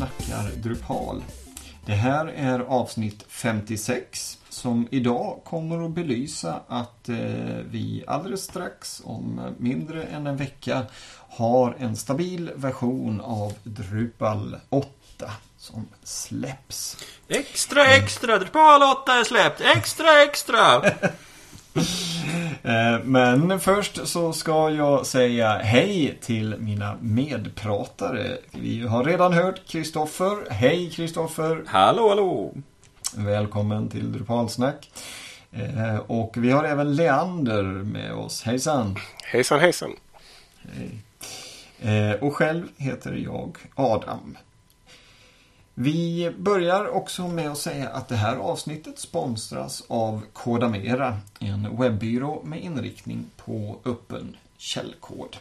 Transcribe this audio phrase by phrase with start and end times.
[0.00, 1.24] snackar Drupal.
[1.86, 7.16] Det här är avsnitt 56 som idag kommer att belysa att eh,
[7.70, 10.86] vi alldeles strax om mindre än en vecka
[11.28, 14.90] har en stabil version av Drupal 8
[15.58, 16.96] som släpps.
[17.28, 18.38] Extra, extra!
[18.38, 19.60] Drupal 8 är släppt!
[19.60, 20.82] Extra, extra!
[22.62, 28.36] Eh, Men först så ska jag säga hej till mina medpratare.
[28.50, 30.50] Vi har redan hört Kristoffer.
[30.52, 31.62] Hej Kristoffer!
[31.66, 32.52] hallå, hallå!
[33.16, 34.90] Välkommen till Drupalsnack.
[35.52, 38.42] Eh, Och vi har även Leander med oss.
[38.42, 38.96] Hejsan!
[39.24, 39.90] Hejsan hejsan.
[40.72, 40.90] Hej.
[42.10, 44.36] Eh, Och själv heter jag Adam.
[45.82, 52.42] Vi börjar också med att säga att det här avsnittet sponsras av Kodamera, en webbyrå
[52.44, 55.36] med inriktning på öppen källkod.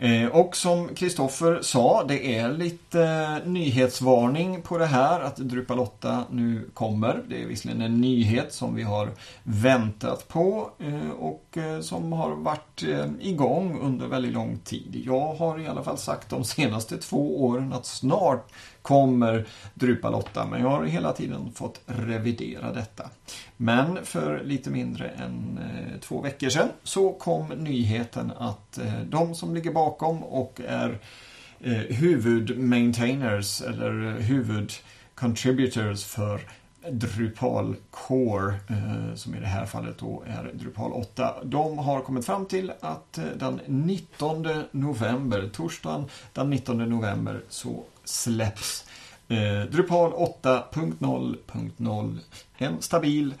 [0.00, 5.78] Eh, och som Kristoffer sa, det är lite eh, nyhetsvarning på det här att Drupal
[5.78, 7.22] 8 nu kommer.
[7.28, 9.10] Det är visserligen en nyhet som vi har
[9.42, 12.84] väntat på eh, och som har varit
[13.20, 15.02] igång under väldigt lång tid.
[15.06, 18.50] Jag har i alla fall sagt de senaste två åren att snart
[18.88, 23.10] kommer Drupalotta, men jag har hela tiden fått revidera detta.
[23.56, 29.34] Men för lite mindre än eh, två veckor sedan så kom nyheten att eh, de
[29.34, 30.98] som ligger bakom och är
[31.60, 36.40] eh, huvudmaintainers eller huvudcontributors för
[36.90, 41.34] Drupal Core, eh, som i det här fallet då är Drupal 8.
[41.44, 47.84] De har kommit fram till att eh, den 19 november, torsdagen den 19 november, så
[48.04, 48.84] släpps
[49.28, 52.18] eh, Drupal 8.0.0.
[52.58, 53.34] En stabil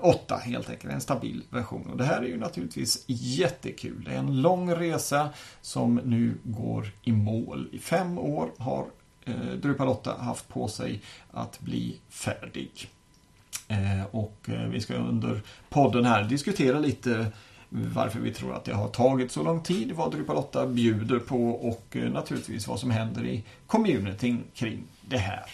[0.00, 1.90] 8 helt enkelt, en stabil version.
[1.90, 4.04] Och det här är ju naturligtvis jättekul.
[4.04, 5.28] Det är en lång resa
[5.60, 7.68] som nu går i mål.
[7.72, 8.86] I fem år har
[9.24, 12.90] eh, Drupal 8 haft på sig att bli färdig.
[13.68, 17.32] Eh, och eh, vi ska under podden här diskutera lite
[17.68, 21.50] varför vi tror att det har tagit så lång tid, vad Drupal 8 bjuder på
[21.50, 25.50] och eh, naturligtvis vad som händer i communityn kring det här.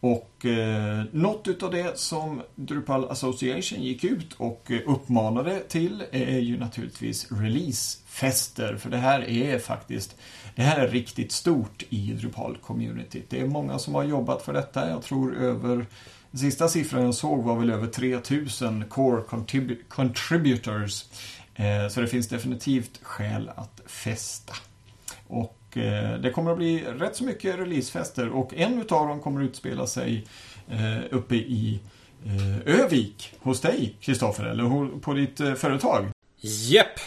[0.00, 6.38] Och eh, något utav det som Drupal Association gick ut och eh, uppmanade till är
[6.38, 8.76] ju naturligtvis releasefester.
[8.76, 10.16] För det här är faktiskt,
[10.58, 13.22] det här är riktigt stort i Drupal-communityt.
[13.28, 14.90] Det är många som har jobbat för detta.
[14.90, 15.86] Jag tror över,
[16.30, 21.04] den sista siffran jag såg var väl över 3000 core contribu- contributors.
[21.54, 24.52] Eh, så det finns definitivt skäl att festa.
[25.26, 29.40] Och eh, det kommer att bli rätt så mycket releasefester och en utav dem kommer
[29.42, 30.26] att utspela sig
[30.68, 31.80] eh, uppe i
[32.26, 36.06] eh, Övik hos dig, Kristoffer, eller på ditt eh, företag.
[36.40, 37.00] Jepp!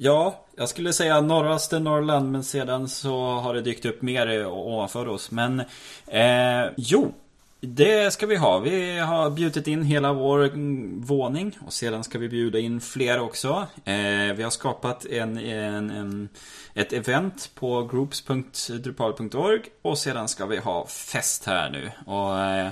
[0.00, 5.08] Ja, jag skulle säga norraste Norrland men sedan så har det dykt upp mer ovanför
[5.08, 5.30] oss.
[5.30, 5.60] Men
[6.06, 7.12] eh, jo,
[7.60, 8.58] det ska vi ha.
[8.58, 13.20] Vi har bjudit in hela vår mm, våning och sedan ska vi bjuda in fler
[13.20, 13.66] också.
[13.84, 16.28] Eh, vi har skapat en, en, en,
[16.74, 21.90] ett event på groups.drupal.org och sedan ska vi ha fest här nu.
[22.06, 22.68] Och, eh,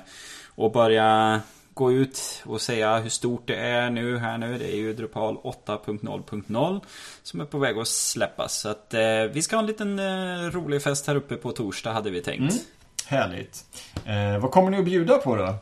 [0.55, 1.41] och börja
[1.77, 4.59] gå ut och säga hur stort det är nu här nu.
[4.59, 6.81] Det är ju Drupal 8.0.0
[7.23, 8.61] som är på väg att släppas.
[8.61, 11.93] Så att eh, vi ska ha en liten eh, rolig fest här uppe på torsdag
[11.93, 12.53] hade vi tänkt.
[12.53, 12.65] Mm.
[13.07, 13.65] Härligt.
[14.05, 15.55] Eh, vad kommer ni att bjuda på då?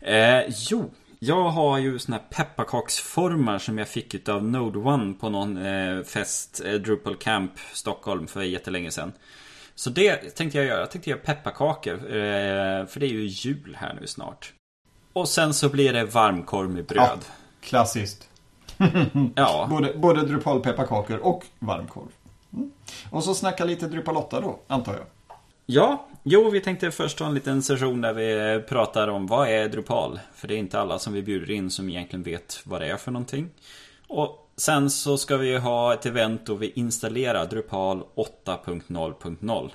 [0.00, 5.28] Eh, jo, jag har ju såna här pepparkaksformar som jag fick utav Node One på
[5.28, 9.12] någon eh, fest, eh, Drupal Camp Stockholm för jättelänge sedan.
[9.74, 10.80] Så det tänkte jag göra.
[10.80, 11.96] Jag tänkte göra pepparkakor.
[12.86, 14.52] För det är ju jul här nu snart.
[15.18, 17.24] Och sen så blir det varmkorv med bröd.
[17.60, 18.28] Klassiskt.
[19.34, 22.06] Ja, Både, både Drupal pepparkakor och varmkorv.
[22.52, 22.70] Mm.
[23.10, 25.02] Och så snacka lite Drupal 8 då, antar jag.
[25.66, 29.68] Ja, jo vi tänkte först ha en liten session där vi pratar om vad är
[29.68, 30.20] Drupal?
[30.34, 32.96] För det är inte alla som vi bjuder in som egentligen vet vad det är
[32.96, 33.50] för någonting.
[34.06, 38.02] Och sen så ska vi ha ett event då vi installerar Drupal
[38.44, 39.70] 8.0.0.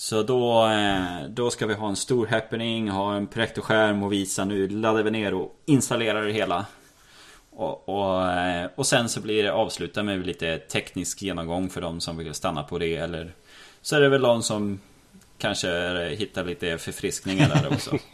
[0.00, 4.44] Så då, eh, då ska vi ha en stor happening, ha en projektorskärm och visa
[4.44, 6.66] nu laddar vi ner och installerar det hela.
[7.50, 12.00] Och, och, eh, och sen så blir det avsluta med lite teknisk genomgång för de
[12.00, 13.32] som vill stanna på det eller
[13.82, 14.80] Så är det väl de som
[15.38, 17.98] kanske eh, hittar lite förfriskningar där också.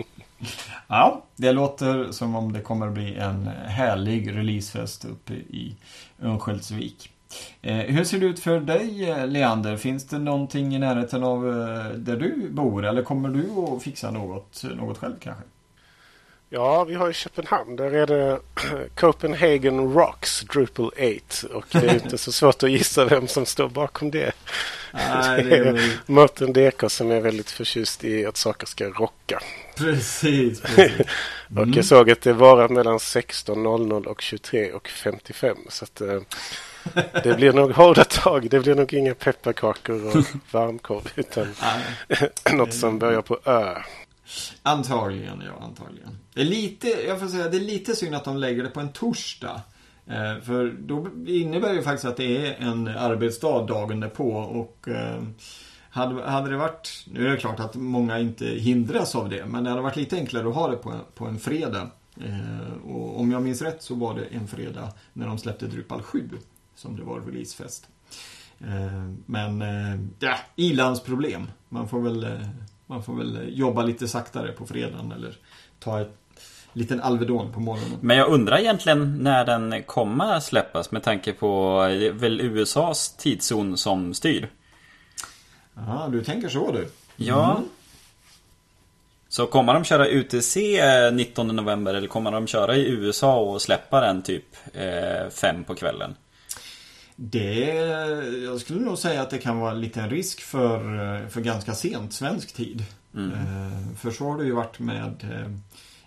[0.88, 5.76] Ja, det låter som om det kommer att bli en härlig releasefest uppe i
[6.22, 7.13] Örnsköldsvik.
[7.62, 9.76] Eh, hur ser det ut för dig, eh, Leander?
[9.76, 12.84] Finns det någonting i närheten av eh, där du bor?
[12.84, 15.42] Eller kommer du att fixa något, något själv kanske?
[16.54, 17.76] Ja, vi har i Köpenhamn.
[17.76, 18.40] Där är det
[18.94, 21.54] Copenhagen Rocks Drupal 8.
[21.54, 24.32] Och det är inte så svårt att gissa vem som står bakom det.
[24.92, 25.98] Nej, det är.
[26.06, 29.40] Mårten DK som är väldigt förtjust i att saker ska rocka.
[29.76, 31.06] Precis, precis.
[31.56, 35.56] Och jag såg att det varar mellan 16.00 och 23.55.
[35.68, 36.02] Så att
[37.22, 38.50] det blir nog hårda tag.
[38.50, 41.12] Det blir nog inga pepparkakor och varmkorv.
[41.14, 41.46] Utan
[42.58, 43.74] något som börjar på Ö.
[44.62, 46.18] Antagligen, ja, antagligen.
[46.34, 48.80] Det är lite, jag får säga, det är lite synd att de lägger det på
[48.80, 49.60] en torsdag.
[50.06, 54.88] Eh, för då innebär det ju faktiskt att det är en arbetsdag dagen därpå och
[54.88, 55.22] eh,
[55.90, 59.64] hade, hade det varit, nu är det klart att många inte hindras av det, men
[59.64, 61.90] det hade varit lite enklare att ha det på en, på en fredag.
[62.20, 66.02] Eh, och om jag minns rätt så var det en fredag när de släppte Drupal
[66.02, 66.30] 7
[66.74, 67.88] som det var releasefest.
[68.60, 71.50] Eh, men eh, ja, ilandsproblem.
[71.68, 72.48] Man får väl eh,
[72.86, 75.36] man får väl jobba lite saktare på fredagen eller
[75.78, 76.16] ta ett
[76.72, 77.98] liten Alvedon på morgonen.
[78.00, 81.78] Men jag undrar egentligen när den kommer släppas med tanke på
[82.12, 84.50] väl USAs tidszon som styr.
[85.74, 86.88] Ja, du tänker så du.
[87.16, 87.56] Ja.
[87.56, 87.68] Mm.
[89.28, 90.80] Så kommer de köra UTC
[91.12, 95.74] 19 november eller kommer de köra i USA och släppa den typ eh, fem på
[95.74, 96.14] kvällen?
[97.16, 97.64] Det,
[98.44, 102.12] jag skulle nog säga att det kan vara en liten risk för, för ganska sent
[102.12, 102.84] svensk tid.
[103.14, 103.30] Mm.
[103.30, 105.50] Eh, För så har det ju varit med eh,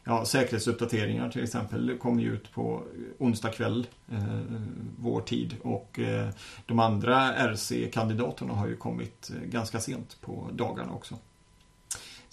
[0.04, 1.86] ja, säkerhetsuppdateringar till exempel.
[1.86, 2.84] Det kommer ju ut på
[3.18, 4.24] onsdag kväll, eh,
[4.98, 5.56] vår tid.
[5.62, 6.30] Och eh,
[6.66, 11.16] de andra RC-kandidaterna har ju kommit eh, ganska sent på dagarna också.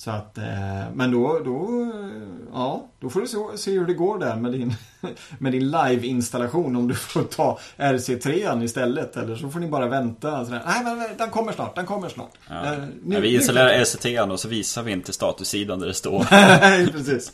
[0.05, 0.45] Så att, eh,
[0.95, 1.89] men då, då, eh,
[2.53, 4.75] ja, då får du se, se hur det går där med din,
[5.39, 6.77] med din live-installation.
[6.77, 10.45] Om du får ta RC3 istället eller så får ni bara vänta.
[10.45, 10.63] Sådär.
[10.67, 12.31] Nej men den kommer snart, den kommer snart.
[12.49, 12.65] Ja.
[12.65, 12.73] Eh,
[13.09, 16.27] Ja, vi installerar SCT och så visar vi inte statussidan där det står.
[16.31, 17.33] Nej, precis.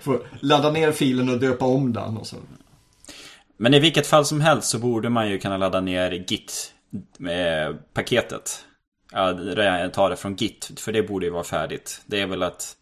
[0.00, 2.36] Får ladda ner filen och döpa om den och så.
[3.56, 8.64] Men i vilket fall som helst så borde man ju kunna ladda ner Git-paketet.
[9.12, 12.02] Ja, ta det från Git, för det borde ju vara färdigt.
[12.06, 12.76] Det är väl att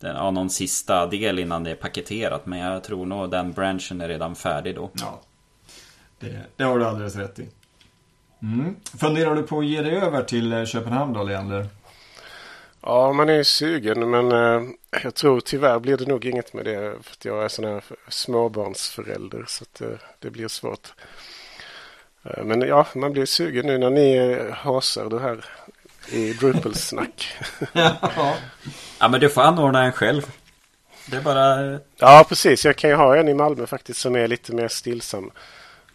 [0.00, 2.46] den har någon sista del innan det är paketerat.
[2.46, 4.90] Men jag tror nog den branchen är redan färdig då.
[4.94, 5.20] Ja.
[6.18, 7.48] Det, det har du alldeles rätt i.
[8.42, 8.76] Mm.
[9.00, 11.66] Funderar du på att ge dig över till eh, Köpenhamn då, Leander?
[12.80, 14.62] Ja, man är ju sugen men eh,
[15.02, 16.96] jag tror tyvärr blir det nog inget med det.
[17.02, 20.92] För att jag är sån här småbarnsförälder så att eh, det blir svårt.
[22.24, 25.44] Eh, men ja, man blir sugen nu när ni eh, hasar det här
[26.08, 27.28] i Drupal-snack.
[27.72, 28.36] ja.
[28.98, 30.22] Ja men du får anordna en själv.
[31.06, 31.78] Det är bara...
[31.96, 32.64] ja, precis.
[32.64, 35.30] Jag kan ju ha en i Malmö faktiskt som är lite mer stillsam.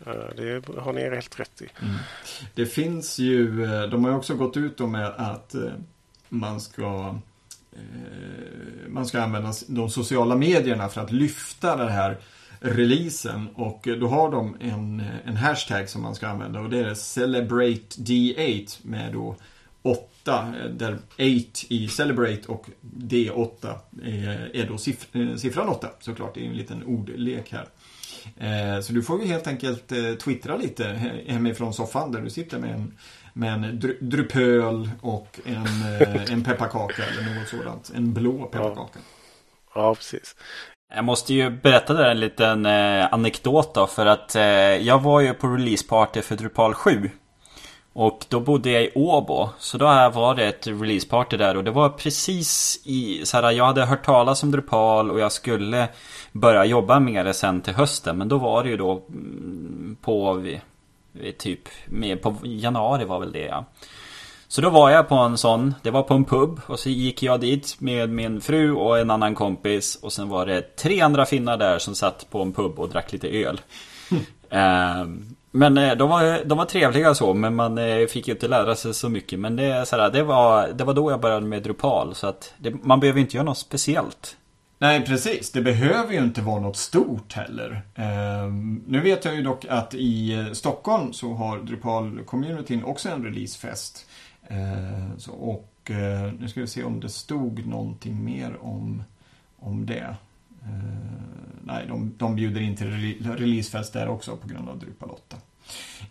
[0.05, 1.67] Eh, det har ni helt rätt i.
[2.55, 5.71] Det finns ju, eh, de har ju också gått ut med att eh,
[6.29, 7.15] man ska
[7.71, 7.79] eh,
[8.87, 12.17] man ska använda de sociala medierna för att lyfta den här
[12.59, 16.93] releasen och då har de en, en hashtag som man ska använda och det är
[16.93, 19.35] Celebrate D8 med då
[19.87, 21.23] 8 där 8
[21.69, 26.33] i Celebrate och D8 är, är då siff, eh, siffran 8 såklart.
[26.35, 27.67] Det är en liten ordlek här.
[28.37, 32.29] Eh, Så du får ju helt enkelt eh, twittra lite he- hemifrån soffan där du
[32.29, 32.97] sitter med en,
[33.33, 37.91] med en dru- drupöl och en, eh, en pepparkaka eller något sådant.
[37.95, 38.99] En blå pepparkaka.
[39.75, 40.35] Ja, precis.
[40.95, 44.43] Jag måste ju berätta där en liten eh, anekdot då för att eh,
[44.87, 47.09] jag var ju på releaseparty för Drupal 7
[47.99, 51.71] Och då bodde jag i Åbo Så då var det ett releaseparty där och det
[51.71, 55.87] var precis i så här, Jag hade hört talas om Drupal och jag skulle
[56.31, 60.33] börja jobba med det sen till hösten Men då var det ju då mm, på
[60.33, 60.61] vi,
[61.11, 63.65] vi typ med på januari var väl det ja.
[64.47, 67.23] Så då var jag på en sån, det var på en pub och så gick
[67.23, 71.25] jag dit med min fru och en annan kompis och sen var det tre andra
[71.25, 73.61] finnar där som satt på en pub och drack lite öl.
[74.49, 78.47] Ehm, men eh, de var, de var trevliga så men man eh, fick ju inte
[78.47, 79.39] lära sig så mycket.
[79.39, 82.53] Men det, så här, det, var, det var då jag började med Drupal så att
[82.57, 84.37] det, man behöver inte göra något speciellt.
[84.79, 85.51] Nej, precis.
[85.51, 87.81] Det behöver ju inte vara något stort heller.
[87.95, 88.51] Eh,
[88.87, 94.05] nu vet jag ju dock att i eh, Stockholm så har Drupal-communityn också en releasefest.
[94.47, 99.03] Eh, så, och eh, nu ska vi se om det stod någonting mer om,
[99.59, 100.15] om det.
[100.67, 105.09] Eh, nej, de, de bjuder in till re- releasefest där också på grund av Drupal
[105.09, 105.35] 8.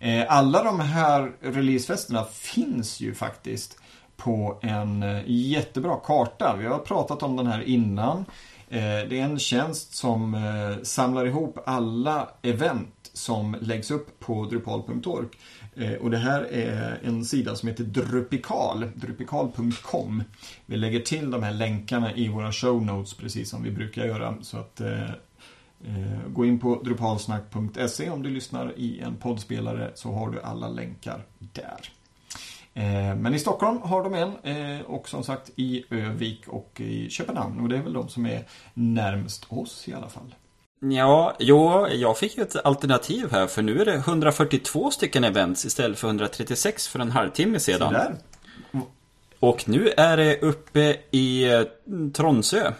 [0.01, 3.79] Eh, alla de här releasefesterna finns ju faktiskt
[4.17, 6.57] på en eh, jättebra karta.
[6.59, 8.25] Vi har pratat om den här innan.
[8.69, 14.45] Eh, det är en tjänst som eh, samlar ihop alla event som läggs upp på
[14.45, 15.27] drupal.org.
[15.77, 20.23] Eh, och det här är en sida som heter Drupikal, drupikal.com.
[20.67, 24.37] Vi lägger till de här länkarna i våra show notes precis som vi brukar göra.
[24.43, 25.11] Så att eh
[26.29, 31.25] Gå in på drupalsnack.se om du lyssnar i en poddspelare så har du alla länkar
[31.39, 31.96] där.
[32.76, 37.61] Eh, men i Stockholm har de en och som sagt i Övik och i Köpenhamn
[37.61, 40.35] och det är väl de som är närmst oss i alla fall.
[40.80, 45.64] Ja, jo, jag fick ju ett alternativ här för nu är det 142 stycken events
[45.64, 47.88] istället för 136 för en halvtimme sedan.
[47.88, 48.14] Sådär.
[49.40, 51.62] Och nu är det uppe i eh,
[52.12, 52.73] Tronsö.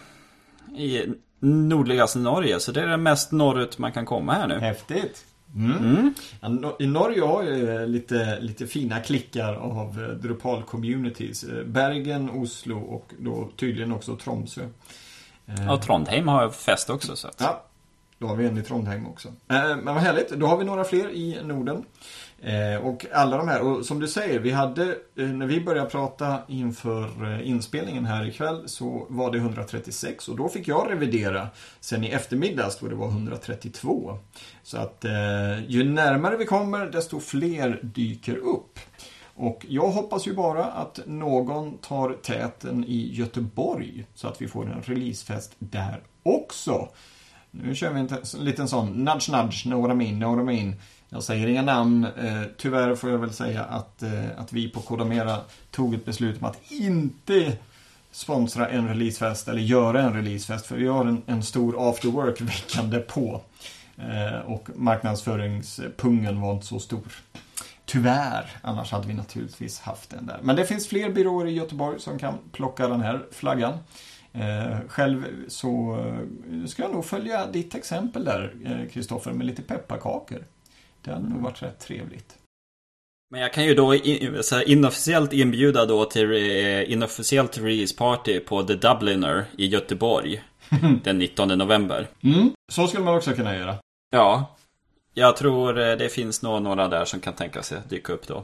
[0.77, 1.03] I
[1.39, 4.59] nordligaste Norge, så det är det mest norrut man kan komma här nu.
[4.59, 5.25] Häftigt!
[5.55, 6.13] Mm.
[6.41, 6.73] Mm.
[6.79, 11.43] I Norge har ju lite, lite fina klickar av eh, Drupal communities.
[11.43, 14.61] Eh, Bergen, Oslo och då tydligen också Tromsö.
[15.45, 17.15] Ja, Trondheim har fest också.
[17.15, 17.35] Så att...
[17.41, 17.63] Ja,
[18.17, 19.27] då har vi en i Trondheim också.
[19.27, 19.33] Eh,
[19.77, 21.85] men vad härligt, då har vi några fler i Norden.
[22.41, 24.83] Eh, och alla de här, och som du säger, vi hade,
[25.15, 30.37] eh, när vi började prata inför eh, inspelningen här ikväll så var det 136 och
[30.37, 31.47] då fick jag revidera
[31.79, 34.19] sen i eftermiddags då det var 132.
[34.63, 38.79] Så att eh, ju närmare vi kommer desto fler dyker upp.
[39.35, 44.71] Och jag hoppas ju bara att någon tar täten i Göteborg så att vi får
[44.71, 46.89] en releasefest där också.
[47.51, 50.55] Nu kör vi en liten sån nudge nudge, know what I mean, know what I
[50.55, 50.75] mean.
[51.09, 52.05] Jag säger inga namn.
[52.05, 55.37] Eh, tyvärr får jag väl säga att, eh, att vi på Kodamera
[55.71, 57.57] tog ett beslut om att inte
[58.11, 60.65] sponsra en releasefest eller göra en releasefest.
[60.65, 63.41] För vi har en, en stor after work veckan på.
[63.97, 67.21] Eh, och marknadsföringspungen var inte så stor.
[67.85, 70.39] Tyvärr, annars hade vi naturligtvis haft den där.
[70.41, 73.77] Men det finns fler byråer i Göteborg som kan plocka den här flaggan.
[74.33, 79.61] Eh, själv så eh, ska jag nog följa ditt exempel där, eh, Kristoffer, med lite
[79.61, 80.43] pepparkakor.
[81.07, 82.37] Det hade nog varit rätt trevligt.
[83.29, 83.95] Men jag kan ju då
[84.65, 86.33] inofficiellt inbjuda då till
[86.87, 90.43] inofficiellt release party på The Dubliner i Göteborg.
[91.03, 92.07] den 19 november.
[92.23, 93.75] Mm, så skulle man också kunna göra.
[94.09, 94.55] Ja.
[95.13, 98.43] Jag tror det finns nog några där som kan tänka sig dyka upp då.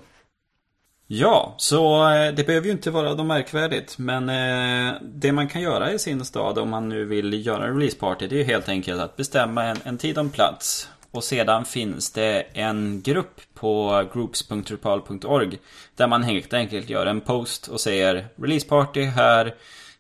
[1.08, 3.98] Ja, så eh, det behöver ju inte vara något märkvärdigt.
[3.98, 7.74] Men eh, det man kan göra i sin stad om man nu vill göra en
[7.74, 10.90] releaseparty det är helt enkelt att bestämma en, en tid och en plats.
[11.14, 15.60] Och sedan finns det en grupp på groups.drupal.org
[15.96, 19.46] där man helt enkelt gör en post och säger releaseparty här,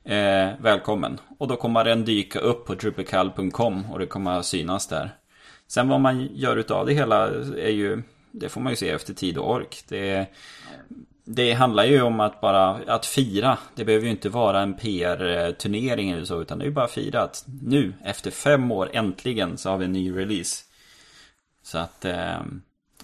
[0.03, 1.19] eh, välkommen.
[1.37, 5.15] Och då kommer den dyka upp på drupalcal.com och det kommer synas där.
[5.67, 7.27] Sen vad man gör utav det hela
[7.57, 9.83] är ju det får man ju se efter tid och ork.
[9.87, 10.25] Det,
[11.25, 13.57] det handlar ju om att bara att fira.
[13.75, 16.41] Det behöver ju inte vara en PR-turnering eller så.
[16.41, 19.77] Utan det är ju bara att fira att nu efter fem år äntligen så har
[19.77, 20.63] vi en ny release.
[21.63, 22.41] Så att eh,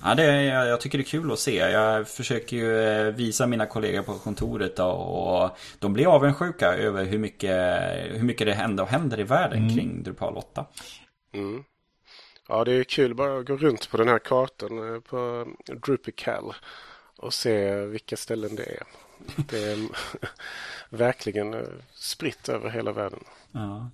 [0.03, 1.55] Ja, det, jag, jag tycker det är kul att se.
[1.55, 7.05] Jag försöker ju eh, visa mina kollegor på kontoret då, och de blir avundsjuka över
[7.05, 7.79] hur mycket,
[8.11, 9.75] hur mycket det händer och händer i världen mm.
[9.75, 10.65] kring Drupal 8.
[11.33, 11.63] Mm.
[12.47, 15.47] Ja, det är kul bara att gå runt på den här kartan eh, på
[15.85, 16.53] Drupical
[17.17, 18.83] och se vilka ställen det är.
[19.49, 19.77] Det är
[20.89, 21.61] verkligen eh,
[21.93, 23.23] spritt över hela världen.
[23.51, 23.89] Ja.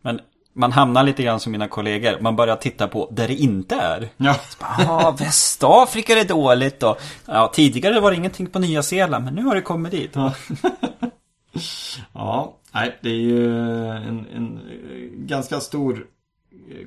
[0.00, 0.20] Men
[0.54, 2.20] man hamnar lite grann som mina kollegor.
[2.20, 4.08] Man börjar titta på där det inte är.
[4.16, 4.36] Ja.
[4.58, 6.96] ah, Västafrika är dåligt då.
[7.26, 10.10] Ja, tidigare var det ingenting på Nya Zeeland, men nu har det kommit dit.
[10.14, 10.34] Ja,
[12.12, 13.54] ja nej, det är ju
[13.90, 14.60] en, en
[15.26, 16.06] ganska stor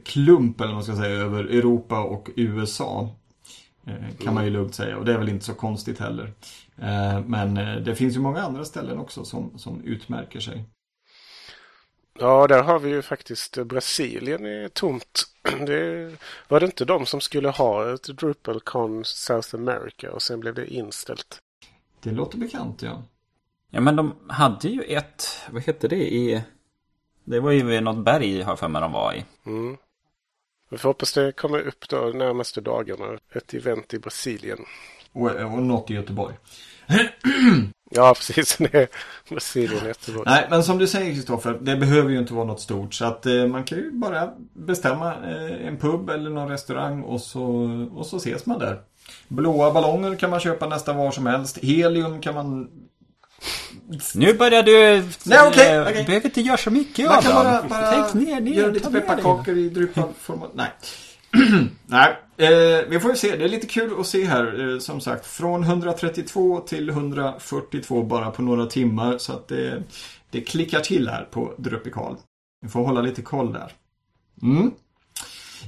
[0.06, 3.10] klump eller vad man ska säga över Europa och USA.
[3.88, 6.34] Eh, kan man ju lugnt säga och det är väl inte så konstigt heller.
[6.78, 10.66] Eh, men eh, det finns ju många andra ställen också som, som utmärker sig.
[12.20, 15.24] Ja, där har vi ju faktiskt Brasilien är tomt.
[15.66, 16.12] Det
[16.48, 20.74] var det inte de som skulle ha ett DrupalCon South America och sen blev det
[20.74, 21.40] inställt?
[22.04, 23.04] Det låter bekant, ja.
[23.70, 26.44] Ja, men de hade ju ett, vad hette det i
[27.30, 29.26] det var ju vid något berg har jag för mig de var i.
[29.46, 29.78] Mm.
[30.70, 33.20] Vi får hoppas det kommer upp då de närmaste dagarna.
[33.32, 34.60] Ett event i Brasilien.
[35.12, 36.36] Och, och något i Göteborg.
[37.90, 38.58] ja, precis.
[39.30, 40.24] Brasilien Göteborg.
[40.26, 41.58] Nej, men som du säger Kristoffer.
[41.62, 42.94] Det behöver ju inte vara något stort.
[42.94, 47.22] Så att eh, man kan ju bara bestämma eh, en pub eller någon restaurang och
[47.22, 47.44] så,
[47.96, 48.80] och så ses man där.
[49.28, 51.58] Blåa ballonger kan man köpa nästan var som helst.
[51.58, 52.70] Helium kan man
[54.16, 54.72] nu börjar du...
[55.24, 55.82] Nej, okej.
[55.82, 56.06] Okay, okay.
[56.06, 59.58] behöver inte göra så mycket Man kan bara, bara Tänk ner, ner, göra lite pepparkakor
[59.58, 60.14] i drypad
[60.54, 60.68] Nej.
[61.86, 63.36] Nej, eh, vi får ju se.
[63.36, 64.74] Det är lite kul att se här.
[64.74, 69.18] Eh, som sagt, från 132 till 142 bara på några timmar.
[69.18, 69.84] Så att det,
[70.30, 72.16] det klickar till här på Drupikal.
[72.62, 73.72] Vi får hålla lite koll där.
[74.42, 74.72] Mm.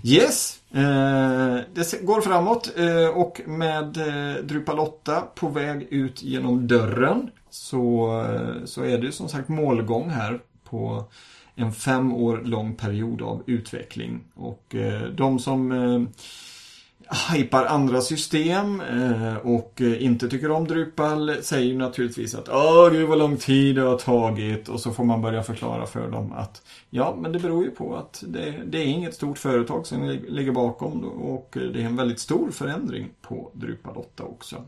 [0.04, 6.68] Yes, eh, det går framåt eh, och med eh, Drupal 8 på väg ut genom
[6.68, 11.04] dörren så, eh, så är det som sagt målgång här på
[11.60, 14.24] en fem år lång period av utveckling.
[14.36, 16.02] Och eh, de som eh,
[17.34, 23.18] hypar andra system eh, och inte tycker om Drupal säger naturligtvis att Åh gud vad
[23.18, 27.18] lång tid det har tagit och så får man börja förklara för dem att Ja
[27.22, 31.04] men det beror ju på att det, det är inget stort företag som ligger bakom
[31.04, 34.64] och det är en väldigt stor förändring på Drupal 8 också.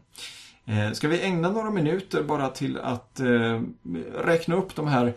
[0.65, 3.61] Eh, ska vi ägna några minuter bara till att eh,
[4.23, 5.13] räkna upp de här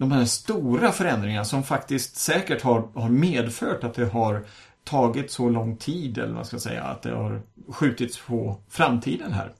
[0.00, 4.44] de här stora förändringarna som faktiskt säkert har, har medfört att det har
[4.84, 9.32] tagit så lång tid, eller vad man ska säga, att det har skjutits på framtiden
[9.32, 9.52] här.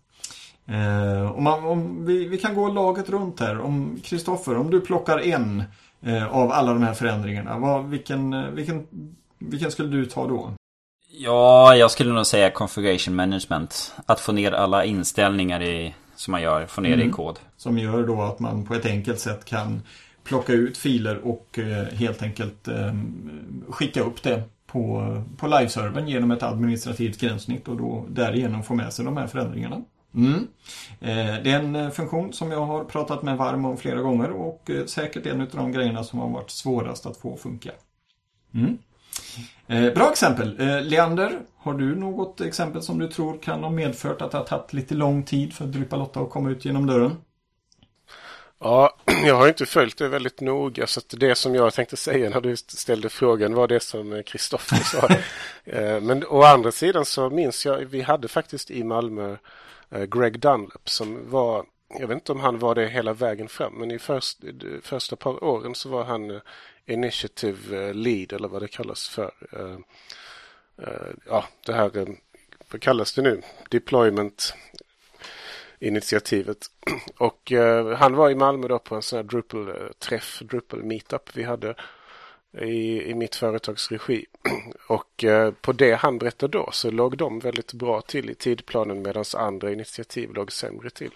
[0.67, 3.61] Eh, om man, om vi, vi, kan gå laget runt här.
[3.61, 5.63] Om Kristoffer, om du plockar en
[6.03, 8.87] eh, av alla de här förändringarna, vad, vilken, vilken,
[9.39, 10.53] vilken skulle du ta då?
[11.11, 13.95] Ja, jag skulle nog säga configuration management.
[14.07, 17.09] Att få ner alla inställningar i, som man gör, få ner mm.
[17.09, 17.39] i kod.
[17.57, 19.83] Som gör då att man på ett enkelt sätt kan
[20.25, 22.95] plocka ut filer och eh, helt enkelt eh,
[23.69, 28.93] skicka upp det på, på liveservern genom ett administrativt gränssnitt och då därigenom få med
[28.93, 29.83] sig de här förändringarna.
[30.15, 30.49] Mm.
[31.00, 34.31] Eh, det är en eh, funktion som jag har pratat med varm om flera gånger
[34.31, 37.71] och eh, säkert en av de grejerna som har varit svårast att få funka.
[38.55, 38.79] Mm.
[39.95, 40.57] Bra exempel.
[40.89, 44.73] Leander, har du något exempel som du tror kan ha medfört att det har tagit
[44.73, 47.17] lite lång tid för Drupal 8 att komma ut genom dörren?
[48.59, 48.97] Ja,
[49.27, 52.41] jag har inte följt det väldigt noga så att det som jag tänkte säga när
[52.41, 55.09] du ställde frågan var det som Kristoffer sa.
[55.65, 59.37] Eh, men å andra sidan så minns jag, vi hade faktiskt i Malmö
[59.91, 61.65] eh, Greg Dunlap som var,
[61.99, 64.39] jag vet inte om han var det hela vägen fram, men i först,
[64.83, 66.41] första par åren så var han eh,
[66.87, 69.31] Initiative Lead eller vad det kallas för.
[71.27, 71.91] Ja, det här,
[72.71, 73.43] vad kallas det nu?
[73.69, 74.55] Deployment
[75.81, 76.67] initiativet.
[77.17, 81.75] Och eh, han var i Malmö då på en sån här Drupal-träff, Drupal-meetup vi hade
[82.59, 84.26] i, i mitt företags regi.
[84.87, 89.02] Och eh, på det han berättade då så låg de väldigt bra till i tidplanen
[89.02, 91.11] medan andra initiativ låg sämre till.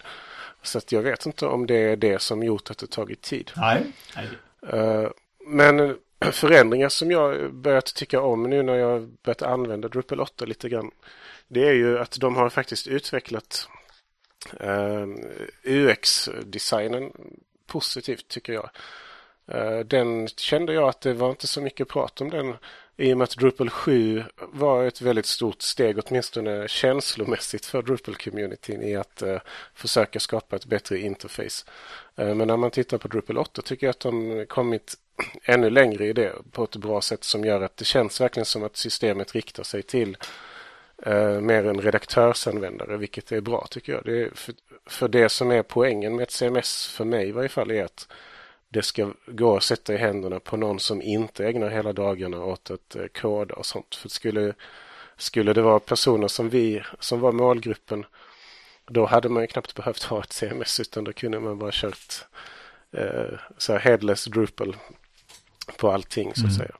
[0.61, 3.51] Så att jag vet inte om det är det som gjort att det tagit tid.
[3.55, 3.83] Nej.
[4.15, 4.27] Nej.
[4.67, 5.09] Eh,
[5.47, 5.97] men
[6.31, 10.91] förändringar som jag börjat tycka om nu när jag börjat använda Drupal 8 lite grann.
[11.47, 13.69] Det är ju att de har faktiskt utvecklat
[14.59, 15.17] Ehm,
[15.63, 17.11] UX-designen
[17.67, 18.69] positivt tycker jag.
[19.53, 22.55] Uh, den kände jag att det var inte så mycket prat om den
[22.97, 28.83] i och med att Drupal 7 var ett väldigt stort steg åtminstone känslomässigt för Drupal-communityn
[28.83, 29.37] i att uh,
[29.73, 31.65] försöka skapa ett bättre interface.
[32.15, 34.97] Ehm, men när man tittar på Drupal 8 tycker jag att de kommit
[35.43, 38.63] ännu längre i det på ett bra sätt som gör att det känns verkligen som
[38.63, 40.17] att systemet riktar sig till
[41.05, 44.01] eh, mer en redaktörsanvändare, vilket är bra tycker jag.
[44.05, 47.71] Det för, för, det som är poängen med ett CMS för mig i varje fall
[47.71, 48.07] är att
[48.69, 52.71] det ska gå att sätta i händerna på någon som inte ägnar hela dagarna åt
[52.71, 53.95] att eh, koda och sånt.
[53.95, 54.53] För skulle,
[55.17, 58.05] skulle det vara personer som vi, som var målgruppen,
[58.87, 62.25] då hade man ju knappt behövt ha ett CMS utan då kunde man bara kört
[62.91, 64.75] eh, så här headless Drupal
[65.77, 66.57] på allting så att mm.
[66.57, 66.75] säga.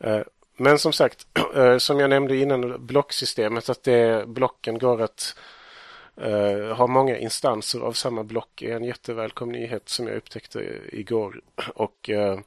[0.00, 0.24] Eh,
[0.62, 5.36] men som sagt, eh, som jag nämnde innan, blocksystemet, att det, blocken går att
[6.24, 11.40] uh, ha många instanser av samma block är en jättevälkommen nyhet som jag upptäckte igår.
[11.74, 12.38] Och, uh,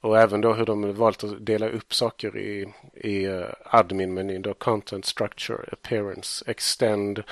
[0.00, 4.54] och även då hur de valt att dela upp saker i, i uh, admin-menyn, då
[4.54, 7.22] content structure, appearance, extend.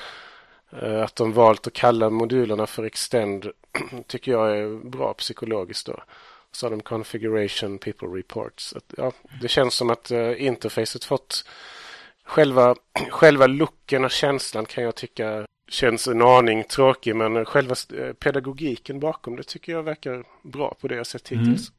[1.03, 3.51] Att de valt att kalla modulerna för extend
[4.07, 6.03] tycker jag är bra psykologiskt då
[6.51, 8.73] så har de configuration people reports.
[8.73, 9.11] Att, ja,
[9.41, 11.45] det känns som att uh, interfacet fått
[12.25, 12.75] själva,
[13.09, 18.99] själva looken och känslan kan jag tycka känns en aning tråkig men själva eh, pedagogiken
[18.99, 21.71] bakom det tycker jag verkar bra på det jag sett hittills.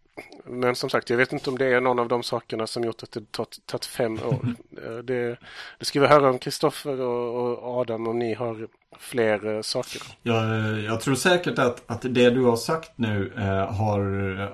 [0.46, 0.60] Mm.
[0.60, 3.02] Men som sagt, jag vet inte om det är någon av de sakerna som gjort
[3.02, 3.32] att det
[3.66, 4.54] tagit fem år.
[4.86, 5.38] Eh, det,
[5.78, 10.02] det ska vi höra om Kristoffer och, och, Adam om ni har fler eh, saker.
[10.22, 14.00] Jag, eh, jag tror säkert att, att det du har sagt nu eh, har,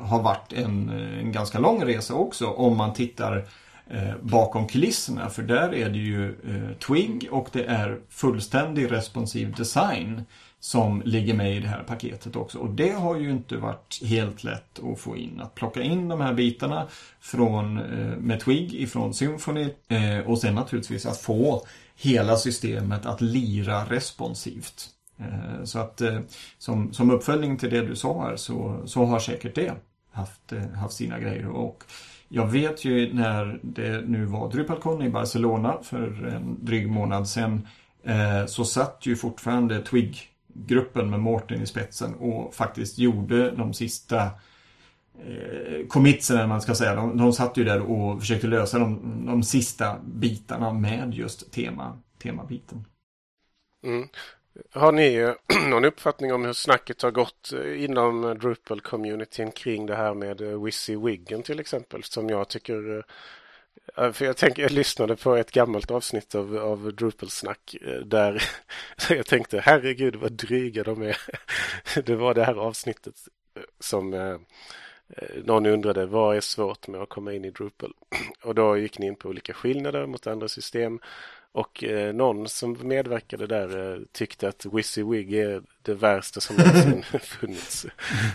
[0.01, 3.45] har varit en, eh, en ganska lång resa också om man tittar
[3.91, 5.31] eh, bakom kulisserna.
[5.31, 10.23] För där är det ju eh, Twig och det är fullständig responsiv design
[10.61, 12.59] som ligger med i det här paketet också.
[12.59, 15.41] Och det har ju inte varit helt lätt att få in.
[15.41, 16.87] Att plocka in de här bitarna
[17.21, 21.67] från, eh, med Twig ifrån Symfony eh, och sen naturligtvis att få
[22.01, 24.89] hela systemet att lira responsivt.
[25.19, 26.21] Eh, så att eh,
[26.59, 29.73] som, som uppföljning till det du sa här så, så har säkert det
[30.11, 31.49] haft, eh, haft sina grejer.
[31.49, 31.85] Och
[32.29, 37.69] jag vet ju när det nu var DrupalCon i Barcelona för en dryg månad sedan
[38.47, 44.31] så satt ju fortfarande Twig-gruppen med Mårten i spetsen och faktiskt gjorde de sista
[45.21, 46.95] eh, eller man ska säga.
[46.95, 51.99] De, de satt ju där och försökte lösa de, de sista bitarna med just tema,
[52.19, 52.85] temabiten.
[53.85, 54.09] Mm.
[54.73, 55.33] Har ni eh,
[55.69, 60.65] någon uppfattning om hur snacket har gått eh, inom Drupal-communityn kring det här med eh,
[60.65, 63.05] Wizzy Wiggen till exempel som jag tycker
[64.13, 68.43] för jag, tänkte, jag lyssnade på ett gammalt avsnitt av, av Drupal-snack där
[69.11, 71.17] jag tänkte herregud vad dryga de är.
[72.05, 73.15] Det var det här avsnittet
[73.81, 74.39] som
[75.45, 77.93] någon undrade vad är svårt med att komma in i Drupal?
[78.43, 81.01] Och då gick ni in på olika skillnader mot andra system
[81.53, 84.67] och eh, någon som medverkade där eh, tyckte att
[84.97, 87.87] Wig är det värsta som någonsin funnits.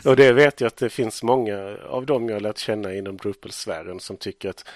[0.06, 4.00] Och det vet jag att det finns många av dem jag lärt känna inom Drupal-sfären
[4.00, 4.68] som tycker att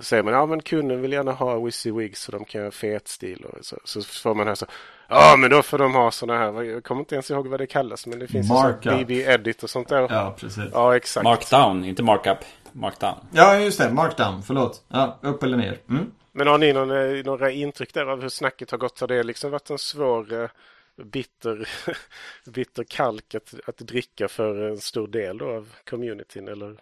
[0.00, 3.08] säger man ja men kunden vill gärna ha Wizzy Wig så de kan göra fet
[3.08, 4.66] stil och så, så får man här så
[5.08, 7.66] ja men då får de ha sådana här, jag kommer inte ens ihåg vad det
[7.66, 10.06] kallas men det finns ju BB Edit och sånt där.
[10.10, 10.64] Ja precis.
[10.72, 11.24] Ja exakt.
[11.24, 12.38] Markdown, inte markup.
[12.72, 13.14] Markdown.
[13.30, 14.84] Ja just det, markdown, förlåt.
[14.88, 15.78] Ja, upp eller ner.
[15.90, 16.10] Mm.
[16.32, 19.00] Men har ni någon, eh, några intryck där av hur snacket har gått?
[19.00, 20.48] Har det liksom varit en svår eh,
[21.04, 21.68] bitter,
[22.50, 26.76] bitter kalk att, att dricka för en stor del då av communityn eller?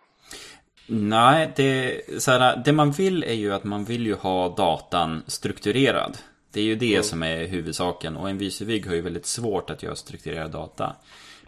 [0.87, 5.23] Nej, det, så här, det man vill är ju att man vill ju ha datan
[5.27, 6.18] strukturerad.
[6.53, 7.05] Det är ju det mm.
[7.05, 10.97] som är huvudsaken och en VCVig har ju väldigt svårt att göra strukturerad data.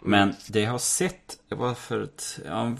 [0.01, 2.75] Men det jag har sett, var för ett, ja,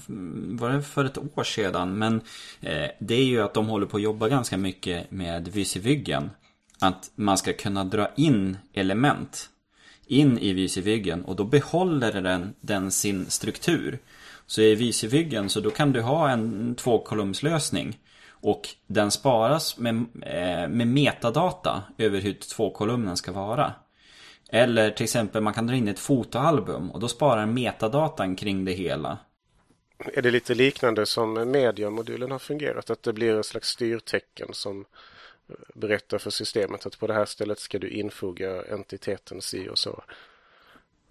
[0.47, 2.21] var det för ett år sedan, men
[2.61, 6.29] eh, det är ju att de håller på att jobba ganska mycket med Visivyggen.
[6.79, 9.49] Att man ska kunna dra in element
[10.07, 13.99] in i Visivyggen och då behåller den, den sin struktur.
[14.47, 20.67] Så i Visivyggen så då kan du ha en tvåkolumnslösning och den sparas med, eh,
[20.67, 23.73] med metadata över hur tvåkolumnen ska vara.
[24.49, 28.71] Eller till exempel man kan dra in ett fotoalbum och då sparar metadatan kring det
[28.71, 29.17] hela.
[29.97, 32.89] Är det lite liknande som mediamodulen har fungerat?
[32.89, 34.85] Att det blir en slags styrtecken som
[35.73, 40.03] berättar för systemet att på det här stället ska du infoga entiteten si och så?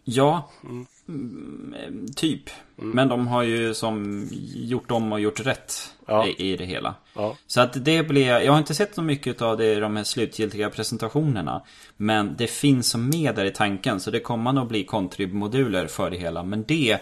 [0.04, 0.86] Ja, mm.
[1.08, 2.50] Mm typ.
[2.78, 2.90] Mm.
[2.90, 6.26] Men de har ju som gjort om och gjort rätt ja.
[6.26, 6.94] i, i, det hela.
[7.14, 7.36] Ja.
[7.46, 10.04] Så att det blir, jag har inte sett så mycket av det i de här
[10.04, 11.62] slutgiltiga presentationerna.
[11.96, 16.10] Men det finns som med där i tanken så det kommer nog bli kontribmoduler för
[16.10, 16.42] det hela.
[16.42, 17.00] Men det,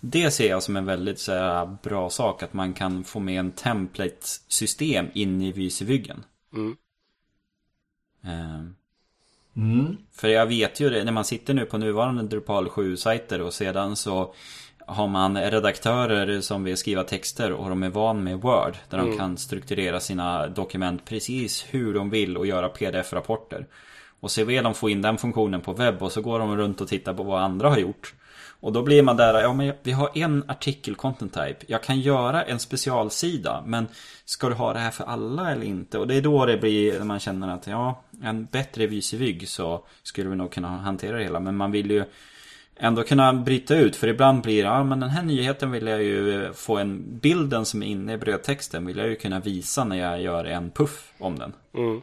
[0.00, 3.40] det ser jag som en väldigt så här, bra sak att man kan få med
[3.40, 6.24] en template-system in i Vysivyggen.
[6.54, 6.76] Mm.
[8.24, 8.74] Um.
[9.56, 9.96] Mm.
[10.12, 13.96] För jag vet ju det, när man sitter nu på nuvarande Drupal 7-sajter och sedan
[13.96, 14.34] så
[14.86, 18.76] har man redaktörer som vill skriva texter och de är van med Word.
[18.88, 19.10] Där mm.
[19.10, 23.66] de kan strukturera sina dokument precis hur de vill och göra pdf-rapporter.
[24.20, 26.80] Och så vill de få in den funktionen på webb och så går de runt
[26.80, 28.14] och tittar på vad andra har gjort.
[28.60, 31.56] Och då blir man där, ja men vi har en artikel content type.
[31.66, 33.88] Jag kan göra en specialsida men
[34.24, 35.98] ska du ha det här för alla eller inte?
[35.98, 39.84] Och det är då det blir, när man känner att ja, en bättre visivygg så
[40.02, 41.40] skulle vi nog kunna hantera det hela.
[41.40, 42.04] Men man vill ju
[42.76, 43.96] ändå kunna bryta ut.
[43.96, 47.64] För ibland blir det, ja men den här nyheten vill jag ju få en bilden
[47.64, 51.12] som är inne i brödtexten vill jag ju kunna visa när jag gör en puff
[51.18, 51.52] om den.
[51.74, 52.02] Mm.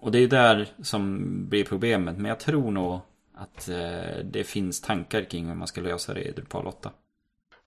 [0.00, 2.16] Och det är där som blir problemet.
[2.16, 3.00] Men jag tror nog
[3.42, 6.92] att eh, det finns tankar kring hur man ska lösa det i Drupal 8.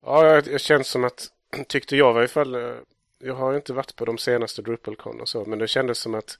[0.05, 1.27] Ja, det känns som att,
[1.67, 2.75] tyckte jag i fall, eh,
[3.19, 6.37] jag har inte varit på de senaste DrupalCon och så, men det kändes som att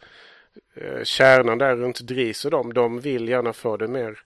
[0.74, 4.20] eh, kärnan där runt DRIS och dem, de vill gärna få det mer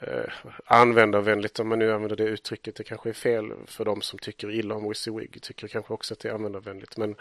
[0.00, 0.32] eh,
[0.64, 2.76] användarvänligt om man nu använder det uttrycket.
[2.76, 5.42] Det kanske är fel för de som tycker illa om WYSIWYG.
[5.42, 6.96] Tycker kanske också att det är användarvänligt.
[6.96, 7.16] Men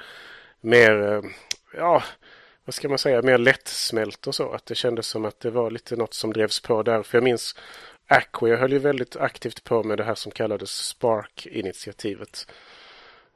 [0.62, 1.22] mer, eh,
[1.78, 2.04] ja,
[2.66, 4.52] vad ska man säga, mer lättsmält och så.
[4.52, 7.04] Att det kändes som att det var lite något som drevs på där.
[7.04, 7.56] För jag minns
[8.08, 12.48] Aquia höll ju väldigt aktivt på med det här som kallades Spark-initiativet.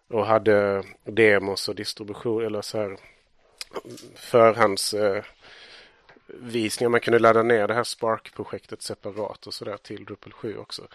[0.10, 2.98] Och hade demos och distribution eller så här
[4.16, 5.28] förhandsvisningar.
[6.88, 6.90] eh.
[6.90, 10.88] Man kunde ladda ner det här Spark-projektet separat och sådär till Drupal 7 också.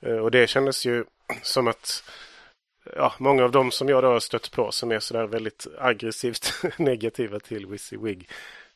[0.00, 1.04] Eh, och det kändes ju
[1.42, 2.04] som att
[2.96, 6.52] ja, många av dem som jag då har stött på som är sådär väldigt aggressivt
[6.78, 7.96] negativa till Wizzy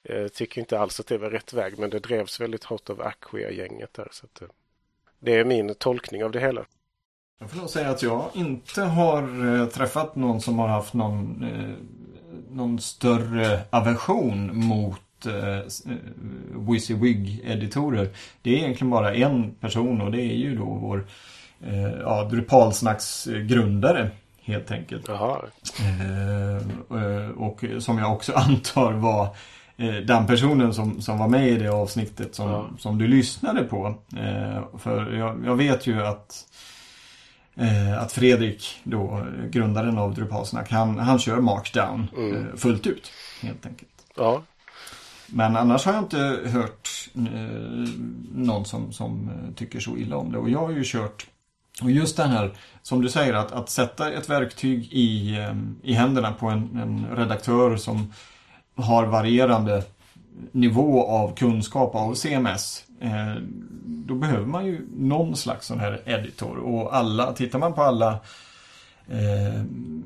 [0.04, 1.78] eh, tycker inte alls att det var rätt väg.
[1.78, 4.08] Men det drevs väldigt hårt av Aquia gänget där.
[4.10, 4.48] Så att, eh,
[5.18, 6.64] det är min tolkning av det hela.
[7.42, 11.44] Jag får nog säga att jag inte har eh, träffat någon som har haft någon,
[11.44, 11.74] eh,
[12.50, 15.66] någon större aversion mot eh,
[16.54, 18.08] WYSIWYG-editorer.
[18.42, 21.06] Det är egentligen bara en person och det är ju då vår
[21.66, 24.10] eh, ja, Drupalsnacks grundare
[24.44, 25.08] Helt enkelt.
[25.08, 25.38] Jaha.
[25.80, 29.24] Eh, och som jag också antar var
[29.76, 32.66] eh, den personen som, som var med i det avsnittet som, Ja.
[32.78, 33.86] som du lyssnade på.
[34.16, 36.44] Eh, för jag, jag vet ju att
[37.56, 42.36] eh, att Fredrik, då, grundaren av Drupalsnack, han, han kör Markdown Mm.
[42.36, 43.10] eh, fullt ut.
[43.42, 43.90] Helt enkelt.
[44.16, 44.42] Ja.
[45.26, 47.90] Men annars har jag inte hört eh,
[48.34, 50.38] någon som, som eh, tycker så illa om det.
[50.38, 51.26] Och jag har ju kört
[51.80, 55.92] och just den här, som du säger, att, att sätta ett verktyg i, eh, i
[55.92, 58.12] händerna på en, en redaktör som
[58.76, 59.84] har varierande
[60.52, 62.84] nivå av kunskap av CMS.
[63.00, 63.42] Eh,
[63.86, 66.56] då behöver man ju någon slags sån här editor.
[66.56, 68.10] Och alla, tittar man på alla
[69.08, 69.60] eh,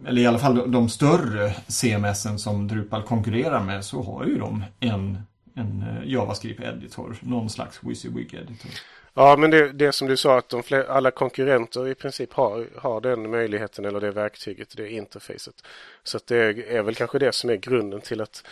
[0.07, 4.38] eller i alla fall de, de större CMSen som Drupal konkurrerar med så har ju
[4.38, 5.18] de en,
[5.56, 7.16] en eh, JavaScript-editor.
[7.20, 8.70] Någon slags WYSIWYG-editor.
[9.14, 12.68] Ja, men det, det som du sa att de fler, alla konkurrenter i princip har,
[12.76, 15.64] har den möjligheten eller det verktyget, det interfacet.
[16.02, 18.44] Så det är väl kanske det som är grunden till att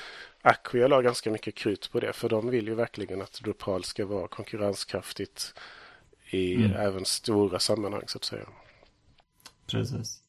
[0.42, 2.12] Acquia la ganska mycket krut på det.
[2.12, 5.54] För de vill ju verkligen att Drupal ska vara konkurrenskraftigt
[6.30, 6.72] i Mm.
[6.72, 8.46] även stora sammanhang så att säga.
[9.66, 10.22] Precis.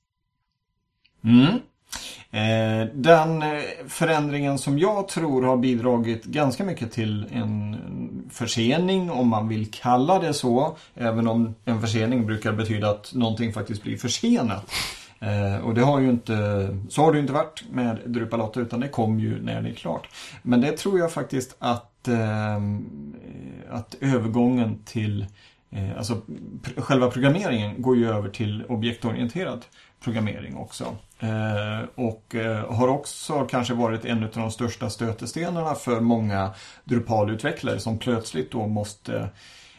[1.23, 1.59] Mm.
[2.35, 7.77] Eh, den eh, förändringen som jag tror har bidragit ganska mycket till en
[8.31, 10.77] försening, om man vill kalla det så.
[10.95, 14.71] Även om en försening brukar betyda att någonting faktiskt blir försenat.
[15.19, 16.33] Eh, och det har ju inte,
[16.89, 19.69] så har det ju inte varit med Drupal 8 utan det kom ju när det
[19.69, 20.07] är klart.
[20.41, 22.07] Men det tror jag faktiskt att,
[23.69, 25.25] att övergången till
[25.97, 26.21] Alltså
[26.77, 29.65] själva programmeringen går ju över till objektorienterad
[29.99, 30.95] programmering också.
[31.19, 37.79] Eh, och eh, har också kanske varit en av de största stötestenarna för många Drupal-utvecklare
[37.79, 39.29] som plötsligt då måste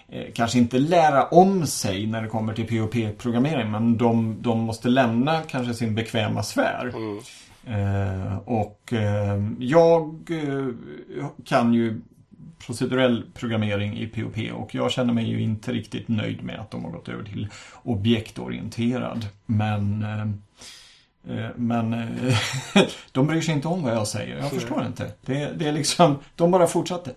[0.08, 4.88] eh, kanske inte lära om sig när det kommer till POP-programmering men de, de måste
[4.88, 6.92] lämna kanske sin bekväma sfär.
[6.94, 7.20] Mm.
[7.66, 10.30] Eh, och eh, jag
[11.44, 12.00] kan ju
[12.66, 16.84] procedurell programmering i POP och jag känner mig ju inte riktigt nöjd med att de
[16.84, 17.48] har gått över till
[17.82, 19.26] objektorienterad.
[19.46, 20.26] Men eh,
[21.56, 22.38] men eh,
[23.12, 24.38] de bryr sig inte om vad jag säger.
[24.38, 25.10] Jag förstår inte.
[25.20, 27.10] Det, det är liksom, de bara fortsatte.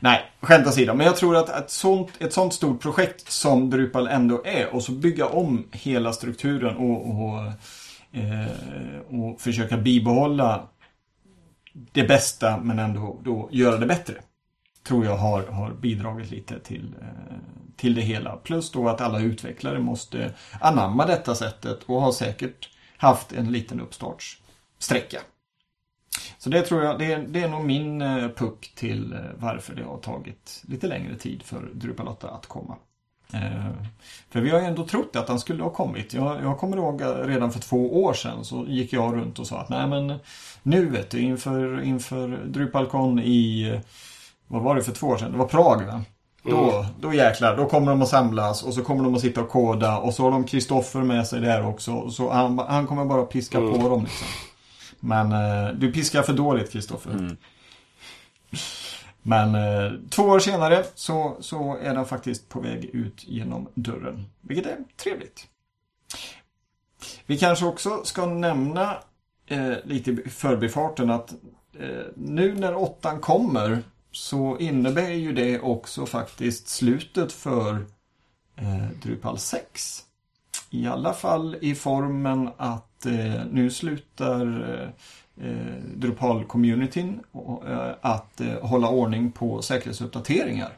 [0.00, 0.94] Nej, skämt åsido.
[0.94, 4.82] Men jag tror att ett sånt, ett sånt stort projekt som Drupal ändå är och
[4.82, 7.38] så bygga om hela strukturen och, och,
[8.12, 8.50] eh,
[9.08, 10.68] och försöka bibehålla
[11.72, 14.14] det bästa men ändå då göra det bättre.
[14.86, 17.36] Tror jag har, har bidragit lite till, eh,
[17.76, 18.36] till det hela.
[18.36, 23.80] Plus då att alla utvecklare måste anamma detta sättet och har säkert haft en liten
[23.80, 25.20] uppstartssträcka.
[26.38, 29.74] Så det tror jag, det är, det är nog min eh, puck till eh, varför
[29.74, 32.76] det har tagit lite längre tid för Drupalotta att komma.
[33.32, 33.70] Eh,
[34.30, 36.14] för vi har ju ändå trott att han skulle ha kommit.
[36.14, 39.60] Jag, jag kommer ihåg redan för två år sedan så gick jag runt och sa
[39.60, 40.18] att nej men
[40.62, 43.80] nu vet du inför, inför DrupalCon i,
[44.46, 45.32] vad var det för två år sedan?
[45.32, 46.02] Det var Prag va?
[46.50, 49.48] Då, då jäklar, då kommer de att samlas och så kommer de att sitta och
[49.48, 52.10] koda och så har de Kristoffer med sig där också.
[52.10, 54.26] Så han, han kommer bara piska på dem liksom.
[55.00, 57.36] Men eh, du piskar för dåligt Kristoffer.
[59.22, 64.24] Men eh, två år senare så, så är den faktiskt på väg ut genom dörren.
[64.40, 65.46] Vilket är trevligt.
[67.26, 68.96] Vi kanske också ska nämna
[69.46, 71.32] eh, lite i förbifarten att
[71.78, 73.82] eh, nu när åttan kommer
[74.16, 77.86] så innebär ju det också faktiskt slutet för
[78.56, 80.02] eh, Drupal 6.
[80.70, 84.88] I alla fall i formen att eh, nu slutar eh,
[85.46, 87.20] eh Drupal-communityn
[87.66, 90.72] eh, att eh, hålla ordning på säkerhetsuppdateringar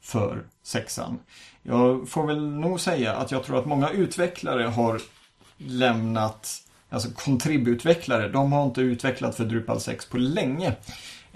[0.00, 1.18] för sexan.
[1.62, 5.00] Jag får väl nog säga att jag tror att många utvecklare har
[5.56, 10.76] lämnat, alltså kontributvecklare, de har inte utvecklat för Drupal 6 på länge.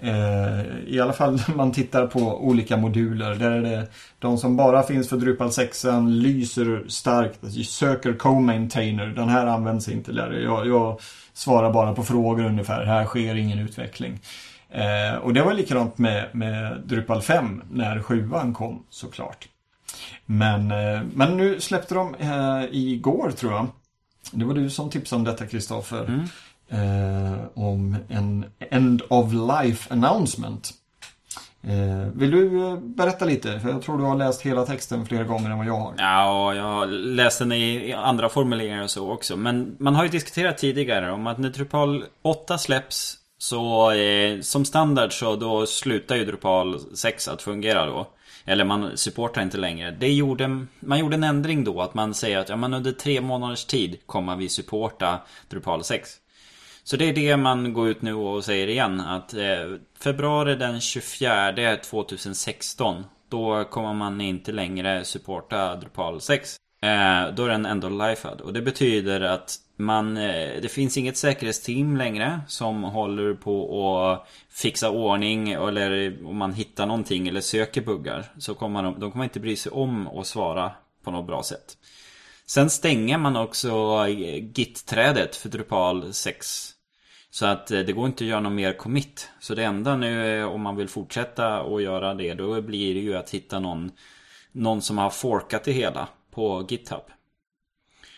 [0.01, 3.35] Eh, I alla fall när man tittar på olika moduler.
[3.35, 3.87] Där är det
[4.19, 7.43] de som bara finns för Drupal 6 lyser starkt.
[7.43, 9.05] Alltså, söker co-maintainer.
[9.05, 10.41] Den här används inte längre.
[10.41, 10.99] Jag, jag
[11.33, 12.85] svarar bara på frågor ungefär.
[12.85, 14.19] Här sker ingen utveckling.
[14.69, 19.47] Eh, och det var likadant med, med Drupal 5 när 7 kom såklart.
[20.25, 23.67] Men, eh, men nu släppte de eh, igår tror jag.
[24.31, 26.05] Det var du som tipsade om detta Kristoffer.
[26.05, 26.25] Mm.
[26.69, 30.73] Eh, om en End of Life announcement.
[31.63, 33.59] Eh, vill du eh, berätta lite?
[33.59, 35.93] För jag tror du har läst hela texten flera gånger än vad jag har.
[35.97, 39.37] Ja, jag har läst den i i andra formuleringar och så också.
[39.37, 44.65] Men man har ju diskuterat tidigare om att när Drupal 8 släpps så eh, som
[44.65, 48.07] standard så då slutar ju Drupal 6 att fungera då.
[48.45, 49.91] Eller man supportar inte längre.
[49.91, 53.21] Det gjorde, man gjorde en ändring då att man säger att ja, men under tre
[53.21, 56.09] månaders tid kommer vi supporta Drupal 6.
[56.83, 60.81] Så det är det man går ut nu och säger igen att eh, februari den
[60.81, 66.55] 24 2016 då kommer man inte längre supporta Drupal 6.
[66.81, 68.41] Eh, då är den ändå lifead.
[68.41, 74.27] Och det betyder att man, eh, det finns inget säkerhetsteam längre som håller på att
[74.49, 78.25] fixa ordning eller om man hittar någonting eller söker buggar.
[78.37, 80.71] Så kommer de, de kommer inte bry sig om att svara
[81.03, 81.77] på något bra sätt.
[82.49, 83.69] Sen stänger man också
[84.07, 86.71] eh, Git-trädet för Drupal 6.
[87.29, 89.29] Så att eh, det går inte att göra någon mer commit.
[89.39, 92.99] Så det enda nu eh, om man vill fortsätta att göra det då blir det
[92.99, 93.91] ju att hitta någon,
[94.51, 97.03] någon som har forkat det hela på GitHub.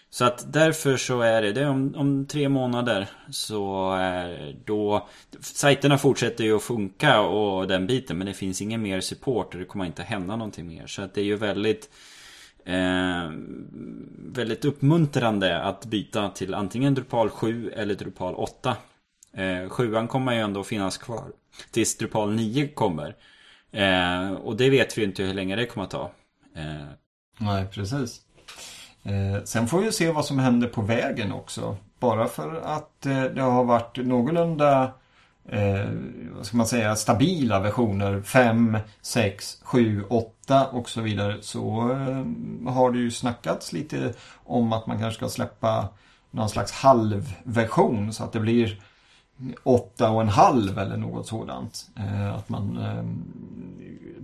[0.10, 5.08] Så att därför så är det, det är om, om tre månader så är då
[5.40, 9.60] Sajterna fortsätter ju att funka och den biten men det finns ingen mer support och
[9.60, 10.88] det kommer inte hända någonting mer.
[10.88, 11.90] Så att det är ju väldigt
[12.66, 13.32] eh,
[14.34, 18.78] Väldigt uppmuntrande att byta till antingen Drupal 7 eller Drupal 8.
[19.34, 21.24] Eh, 7 kommer ju ändå finnas kvar
[21.72, 23.16] tills Drupal 9 kommer.
[23.72, 26.12] Eh, och det vet vi inte hur länge det kommer att ta.
[26.56, 26.86] Eh,
[27.38, 28.22] Nej, precis.
[29.04, 31.78] Eh, sen får vi se vad som händer på vägen också.
[32.00, 34.92] Bara för att eh, det har varit någorlunda
[35.46, 35.90] eh,
[36.36, 42.74] vad ska man säga, stabila versioner 5, 6, 7, 8 och så vidare så eh,
[42.74, 45.88] har det ju snackats lite om att man kanske ska släppa
[46.32, 48.82] någon slags halvversion så att det blir
[49.64, 51.90] åtta och en halv eller något sådant.
[51.96, 53.04] Eh, att man eh,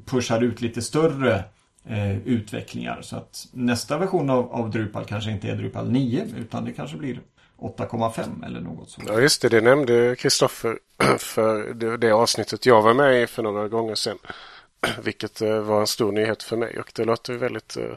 [0.06, 1.44] pushar ut lite större
[1.90, 3.02] eh, utvecklingar.
[3.02, 6.98] Så att nästa version av, av Drupal kanske inte är Drupal 9 utan det kanske
[6.98, 7.20] blir
[7.58, 9.10] 8,5 eller något sådant.
[9.10, 10.80] Ja just det, det nämnde Kristoffer
[11.18, 14.18] för det, det avsnittet jag var med i för några gånger sedan.
[15.04, 17.94] Vilket eh, var en stor nyhet för mig och det låter väldigt uh,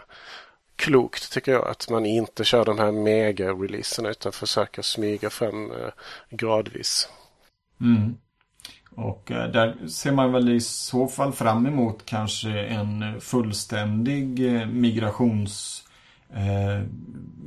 [0.76, 5.90] klokt tycker jag att man inte kör de här mega-releaserna utan försöker smyga fram uh,
[6.31, 7.09] gradvis.
[7.81, 8.16] Mm.
[8.94, 14.66] Och eh, där ser man väl i så fall fram emot kanske en fullständig migrationsverktygslåda.
[14.66, 15.85] migrations
[16.35, 16.83] eh,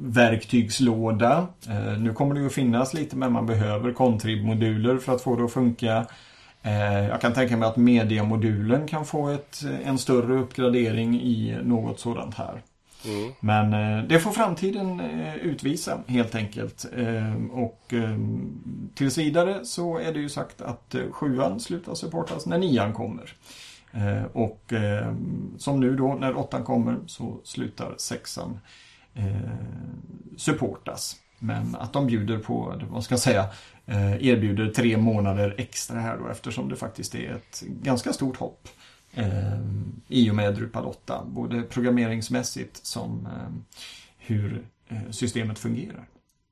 [0.02, 1.48] verktygslåda.
[1.70, 5.36] Eh, nu kommer det ju att finnas lite men man behöver contrib-moduler för att få
[5.36, 6.06] det att funka.
[6.62, 12.00] Eh, jag kan tänka mig att mediamodulen kan få ett, en större uppgradering i något
[12.00, 12.62] sådant här.
[13.06, 13.32] Mm.
[13.40, 16.86] Men eh, det får framtiden eh, utvisa helt enkelt.
[16.98, 18.18] Eh, och eh,
[18.96, 23.34] tills vidare så är det ju sagt att eh, sjuan slutar supportas när nian kommer.
[23.92, 24.74] Eh, och
[25.58, 28.60] som nu då när åttan kommer så slutar sexan
[30.38, 31.16] supportas.
[31.40, 33.46] Men att de bjuder på, vad ska jag säga,
[34.20, 38.68] erbjuder tre månader extra här då eftersom det faktiskt är ett ganska stort hopp
[39.14, 39.60] eh,
[40.08, 41.24] i och med Drupal 8.
[41.26, 43.78] Både programmeringsmässigt som eh,
[44.18, 46.06] hur eh, systemet fungerar.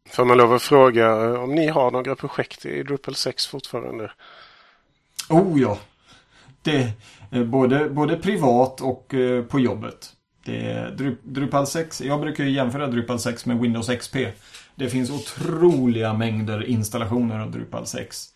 [0.10, 4.12] Får man lov att fråga eh, om ni har några projekt i Drupal 6 fortfarande?
[5.30, 5.80] Oh ja!
[6.62, 6.92] Det,
[7.32, 9.14] eh, både, både privat och
[9.50, 10.14] på jobbet.
[10.46, 10.94] Det
[11.24, 14.16] Drupal 6, jag brukar jämföra Drupal 6 med Windows XP.
[14.76, 18.31] Det finns otroliga mängder installationer av Drupal 6.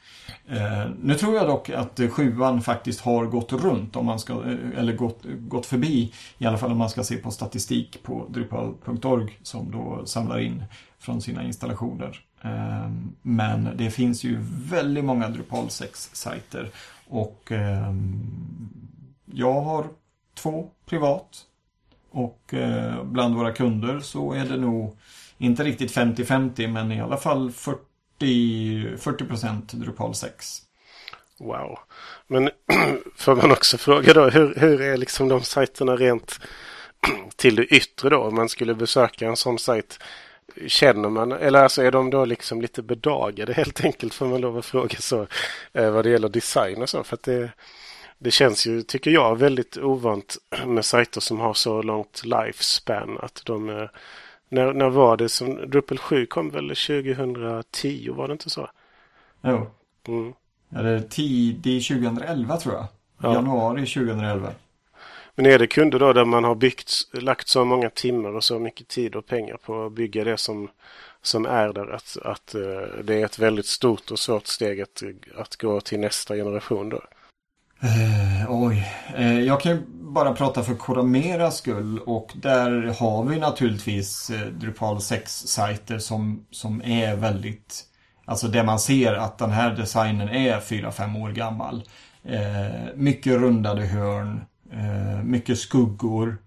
[0.48, 4.80] Eh, nu tror jag dock att sjuan faktiskt har gått runt om man ska, eh,
[4.80, 9.40] eller gått, gått förbi i alla fall om man ska se på statistik på Drupal.org
[9.44, 10.64] som då samlar in
[11.00, 12.22] från sina installationer.
[12.42, 12.90] Eh,
[13.22, 14.38] men det finns ju
[14.70, 16.70] väldigt många Drupal 6-sajter
[17.08, 17.94] och eh,
[19.26, 19.86] jag har
[20.36, 21.46] två privat
[22.12, 24.98] och eh, bland våra kunder så är det nog
[25.38, 27.80] inte riktigt 50-50 men i alla fall 40
[28.20, 30.62] 40 procent Drupal 6.
[31.38, 31.80] Wow.
[32.28, 32.50] Men
[33.16, 36.40] får man också fråga då, hur, hur är liksom de sajterna rent
[37.36, 38.18] till det yttre då?
[38.18, 40.00] Om man skulle besöka en sån sajt,
[40.68, 44.58] känner man, eller alltså är de då liksom lite bedagade helt enkelt får man lov
[44.58, 45.28] att fråga så
[45.74, 47.04] eh, vad det gäller design och så.
[47.04, 47.52] För att det,
[48.18, 53.42] det känns ju, tycker jag, väldigt ovant med sajter som har så långt lifespan att
[53.46, 53.92] de är
[54.50, 58.70] när, när var det som Drupal 7 kom väl 2010 var det inte så?
[59.42, 59.68] Jo.
[60.08, 60.34] Mm.
[60.70, 62.88] Ja, det är tidigt 2011 tror jag.
[63.22, 63.34] Ja.
[63.34, 64.52] Januari 2011.
[65.36, 68.60] Men är det kunder då där man har byggt, lagt så många timmar och så
[68.60, 70.70] mycket tid och pengar på att bygga det som,
[71.22, 75.04] som är där att, att uh, det är ett väldigt stort och svårt steg att,
[75.36, 77.02] att gå till nästa generation då?
[77.82, 83.40] Eh, oj, eh, jag kan ju bara prata för Corameras skull och där har vi
[83.40, 87.84] naturligtvis eh, Drupal 6-sajter som, som är väldigt,
[88.26, 91.84] alltså där man ser att den här designen är 4-5 år gammal.
[92.24, 96.38] Eh, mycket rundade hörn, Eh, mycket skuggor.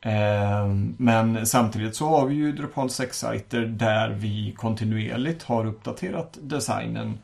[0.00, 0.66] Eh,
[0.96, 7.18] men samtidigt så har vi ju Drupal 6-sajter där vi kontinuerligt har uppdaterat designen.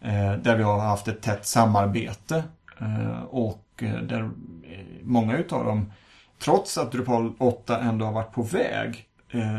[0.00, 2.44] Eh, där vi har haft ett tätt samarbete.
[2.80, 5.92] Eh, och eh, där eh, många utav dem,
[6.38, 9.08] trots att Drupal 8 ändå har varit på väg,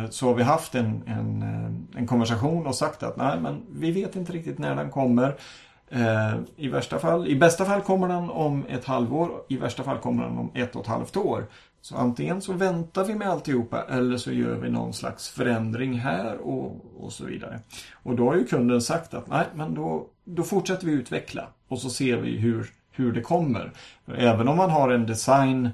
[0.09, 1.43] så har vi haft en, en,
[1.95, 5.35] en konversation och sagt att nej men vi vet inte riktigt när den kommer.
[6.55, 10.23] I värsta fall, i bästa fall kommer den om ett halvår, i värsta fall kommer
[10.23, 11.45] den om ett och ett halvt år.
[11.85, 16.37] Så antingen så väntar vi med alltihopa eller så gör vi någon slags förändring här
[16.37, 17.59] och, och så vidare.
[17.93, 21.79] Och då har ju kunden sagt att nej, men då, då fortsätter vi utveckla och
[21.79, 23.71] så ser vi hur, hur det kommer.
[24.17, 25.69] Även om man har en design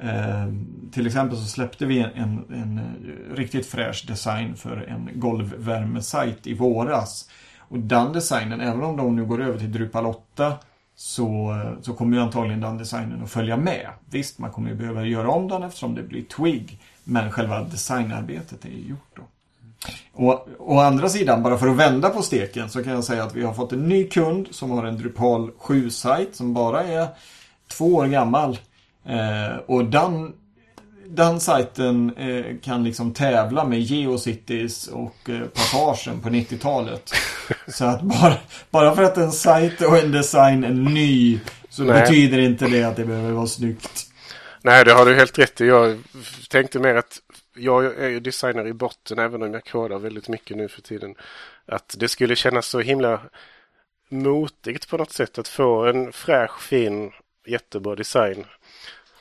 [0.00, 0.46] eh,
[0.92, 6.46] till exempel så släppte vi en, en, en, eh, riktigt fräsch design för en golvvärmesajt
[6.46, 7.30] i våras.
[7.58, 10.54] Och den designen, även om de nu går över till Drupal 8
[10.94, 13.88] så, eh, så kommer ju antagligen den designen att följa med.
[14.10, 16.80] Visst, man kommer ju behöva göra om den eftersom det blir Twig.
[17.04, 19.22] Men själva designarbetet är ju gjort då.
[20.12, 23.34] Och å andra sidan, bara för att vända på steken så kan jag säga att
[23.34, 27.08] vi har fått en ny kund som har en Drupal 7-sajt som bara är
[27.68, 28.58] två år gammal.
[29.06, 30.32] Eh, och den
[31.14, 37.12] den sajten eh, kan liksom tävla med Geocities och eh, Passagen på 90-talet.
[37.68, 38.34] Så att bara,
[38.70, 42.00] bara för att en sajt och en design är ny så Nej.
[42.00, 44.06] betyder inte det att det behöver vara snyggt.
[44.62, 45.66] Nej, det har du helt rätt i.
[45.66, 45.98] Jag
[46.50, 47.18] tänkte mer att
[47.54, 51.14] jag är ju designer i botten även om jag kodar väldigt mycket nu för tiden.
[51.66, 53.20] Att det skulle kännas så himla
[54.08, 57.12] motigt på något sätt att få en fräsch, fin,
[57.46, 58.44] jättebra design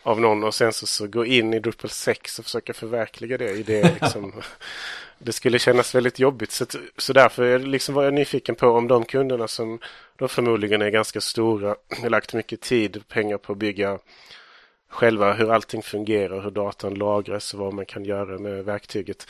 [0.04, 3.52] av någon och sen så, så gå in i Drupal 6 och försöka förverkliga det
[3.52, 3.84] i det.
[4.02, 4.42] Liksom.
[5.20, 6.52] det skulle kännas väldigt jobbigt.
[6.52, 6.66] Så,
[6.98, 9.80] så därför liksom var jag nyfiken på om de kunderna som
[10.16, 14.00] då förmodligen är ganska stora, har lagt mycket tid och pengar på att bygga
[14.92, 19.28] själva hur allting fungerar, hur datan lagras och vad man kan göra med verktyget.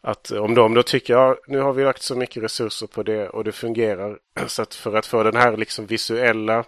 [0.00, 3.02] Att eh, om de då tycker, ja nu har vi lagt så mycket resurser på
[3.02, 4.18] det och det fungerar.
[4.46, 6.64] Så att för att få den här liksom visuella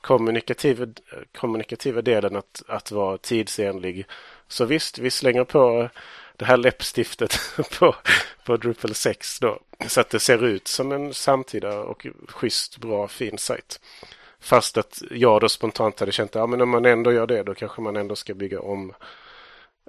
[0.00, 0.86] kommunikativa,
[1.38, 4.06] kommunikativa delen att, att vara tidsenlig.
[4.48, 5.88] Så visst, vi slänger på
[6.36, 7.38] det här läppstiftet
[7.78, 7.94] på,
[8.44, 9.58] på Drupal 6 då.
[9.86, 13.80] Så att det ser ut som en samtida och schysst, bra, fin sajt.
[14.40, 17.42] Fast att jag då spontant hade känt att ja, men om man ändå gör det
[17.42, 18.94] då kanske man ändå ska bygga om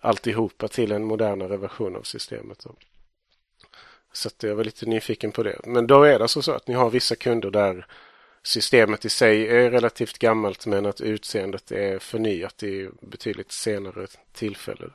[0.02, 2.60] alltihopa till en modernare version av systemet.
[2.64, 2.76] Då.
[4.14, 5.60] Så att jag var lite nyfiken på det.
[5.64, 7.86] Men då är det alltså så att ni har vissa kunder där
[8.44, 14.92] systemet i sig är relativt gammalt men att utseendet är förnyat i betydligt senare tillfällen.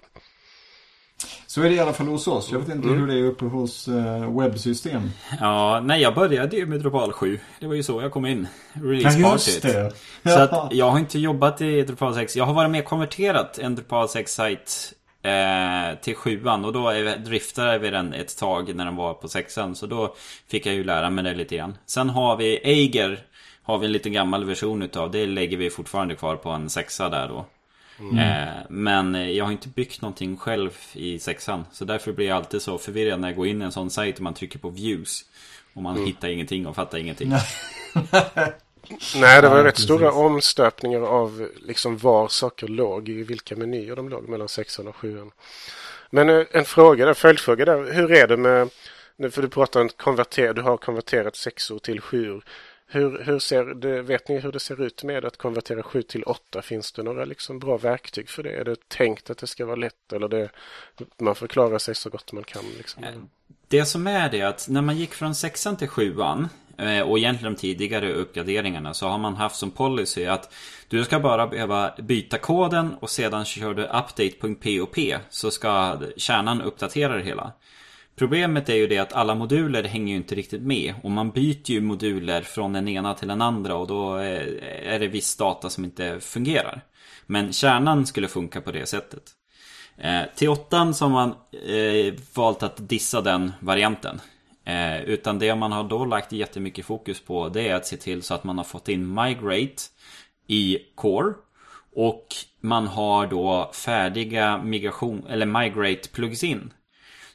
[1.46, 2.52] Så är det i alla fall hos oss.
[2.52, 3.00] Jag vet inte mm.
[3.00, 5.10] hur det är uppe hos uh, webbsystem.
[5.40, 7.40] Ja, nej jag började ju med Drupal 7.
[7.60, 8.46] Det var ju så jag kom in.
[8.72, 9.92] Release ja, just det.
[10.24, 12.36] Så att jag har inte jobbat i Drupal 6.
[12.36, 14.92] Jag har varit med konverterat en Drupal 6-sajt
[15.22, 16.92] eh, till 7 och då
[17.24, 20.14] driftade vi den ett tag när den var på 6 Så då
[20.48, 21.76] fick jag ju lära mig det lite grann.
[21.86, 23.24] Sen har vi Eiger
[23.64, 25.10] har vi en lite gammal version utav.
[25.10, 27.46] Det lägger vi fortfarande kvar på en sexa där då.
[28.00, 28.18] Mm.
[28.18, 31.64] Eh, men jag har inte byggt någonting själv i sexan.
[31.72, 34.16] Så därför blir jag alltid så förvirrad när jag går in i en sån sajt
[34.16, 35.24] och man trycker på views.
[35.74, 36.06] Och man mm.
[36.06, 37.28] hittar ingenting och fattar ingenting.
[37.28, 37.42] Nej,
[39.42, 39.84] det var ja, rätt precis.
[39.84, 44.96] stora omstöpningar av liksom var saker låg, i vilka menyer de låg mellan sexan och
[44.96, 45.30] sjuan.
[46.10, 47.92] Men eh, en fråga där, följdfråga där.
[47.92, 48.70] Hur är det med,
[49.34, 52.44] för du pratar om konverter, du har konverterat sexor till sjuor.
[52.94, 56.22] Hur, hur ser det, vet ni hur det ser ut med att konvertera 7 till
[56.22, 56.62] 8?
[56.62, 58.50] Finns det några liksom bra verktyg för det?
[58.50, 60.50] Är det tänkt att det ska vara lätt eller det,
[61.20, 62.62] man förklarar sig så gott man kan?
[62.78, 63.04] Liksom?
[63.04, 63.10] Eh,
[63.68, 66.16] det som är det att när man gick från 6 till 7
[66.78, 70.52] eh, och egentligen de tidigare uppgraderingarna så har man haft som policy att
[70.88, 74.96] du ska bara behöva byta koden och sedan kör du update.pop
[75.30, 77.52] så ska kärnan uppdatera det hela.
[78.16, 81.70] Problemet är ju det att alla moduler hänger ju inte riktigt med och man byter
[81.70, 85.70] ju moduler från den ena till den andra och då eh, är det viss data
[85.70, 86.84] som inte fungerar.
[87.26, 89.22] Men kärnan skulle funka på det sättet.
[89.98, 91.34] Eh, till 8 så har man
[91.68, 94.20] eh, valt att dissa den varianten.
[95.04, 98.34] Utan det man har då lagt jättemycket fokus på det är att se till så
[98.34, 99.82] att man har fått in migrate
[100.46, 101.34] i core.
[101.96, 102.26] Och
[102.60, 106.72] man har då färdiga migration eller migrate plugs in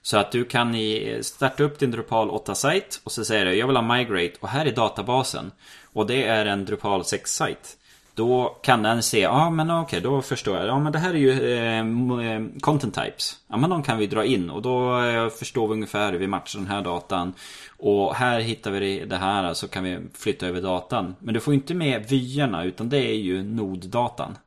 [0.09, 0.75] så att du kan
[1.21, 4.65] starta upp din Drupal 8-sajt och så säger du jag vill ha migrate och här
[4.65, 5.51] är databasen.
[5.93, 7.77] Och det är en Drupal 6-sajt.
[8.15, 10.67] Då kan den se, ja ah, men okej okay, då förstår jag.
[10.67, 13.35] Ja men det här är ju eh, eh, content types.
[13.47, 16.27] Ja men de kan vi dra in och då eh, förstår vi ungefär hur vi
[16.27, 17.33] matchar den här datan.
[17.77, 21.15] Och här hittar vi det här så kan vi flytta över datan.
[21.19, 24.37] Men du får inte med vyerna utan det är ju noddatan.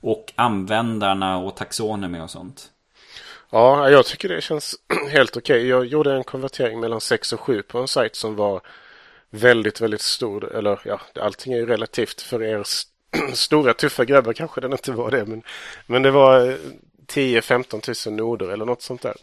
[0.00, 2.70] Och användarna och taxonomi och sånt.
[3.50, 4.76] Ja, jag tycker det känns
[5.10, 5.56] helt okej.
[5.56, 5.68] Okay.
[5.68, 8.60] Jag gjorde en konvertering mellan 6 och 7 på en sajt som var
[9.30, 10.56] väldigt, väldigt stor.
[10.56, 12.64] Eller ja, allting är ju relativt för er
[13.34, 15.24] stora tuffa grabbar kanske den inte var det.
[15.24, 15.42] Men,
[15.86, 16.56] men det var eh,
[17.06, 19.14] 10-15 tusen noder eller något sånt där.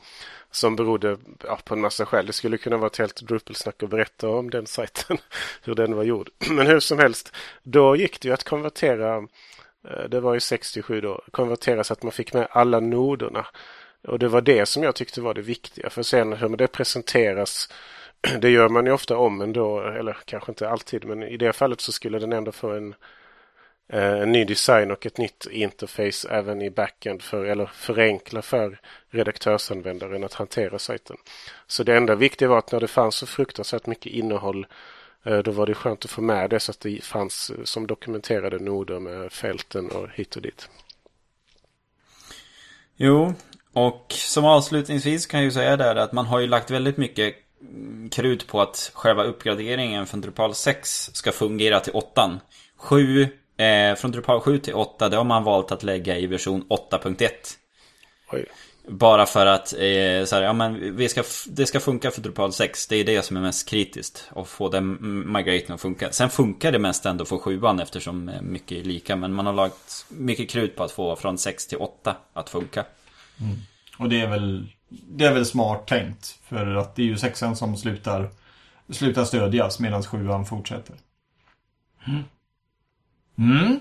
[0.52, 2.26] Som berodde ja, på en massa skäl.
[2.26, 5.18] Det skulle kunna vara ett helt Drupal-snack att berätta om den sajten.
[5.64, 6.30] hur den var gjord.
[6.50, 7.36] Men hur som helst.
[7.64, 9.18] Då gick det ju att konvertera.
[9.90, 11.22] Eh, det var ju 67 då.
[11.32, 13.46] Konvertera så att man fick med alla noderna.
[14.08, 15.90] Och det var det som jag tyckte var det viktiga.
[15.90, 17.70] För sen hur det presenteras.
[18.40, 19.82] Det gör man ju ofta om ändå.
[19.82, 21.06] Eller kanske inte alltid.
[21.06, 22.96] Men i det fallet så skulle den ändå få en
[23.90, 28.80] eh, en ny design och ett nytt interface även i backend för, eller förenkla för
[29.10, 31.18] redaktörsanvändaren att hantera sajten.
[31.68, 34.68] Så det enda viktiga var att när det fanns så fruktansvärt mycket innehåll
[35.24, 37.88] eh, då var det skönt att få med det så att det fanns eh, som
[37.88, 40.70] dokumenterade noder med fälten och hit och dit.
[43.00, 43.34] Jo,
[43.78, 47.36] och som avslutningsvis kan jag ju säga där att man har ju lagt väldigt mycket
[48.12, 52.40] krut på att själva uppgraderingen från Drupal 6 ska fungera till 8.
[52.78, 56.64] 7 Eh, från Drupal 7 till 8, det har man valt att lägga i version
[56.70, 57.30] 8.1.
[58.88, 62.54] Bara för att eh, så här, ja, men vi ska, det ska funka för Drupal
[62.54, 62.88] 6.
[62.88, 64.30] Det är det som är mest kritiskt.
[64.36, 64.98] Att få den
[65.34, 66.12] migraten att funka.
[66.12, 69.16] Sen funkar det mest ändå för 7 eftersom mycket är lika.
[69.16, 72.86] Men man har lagt mycket krut på att få från 6 till 8 att funka.
[73.42, 73.56] Mm.
[73.98, 76.40] Och det är väl det är väl smart tänkt.
[76.44, 78.30] För att det är ju sexan som slutar,
[78.90, 80.96] slutar stödjas medan sjuan fortsätter.
[82.08, 82.24] Mm.
[83.38, 83.80] Mm.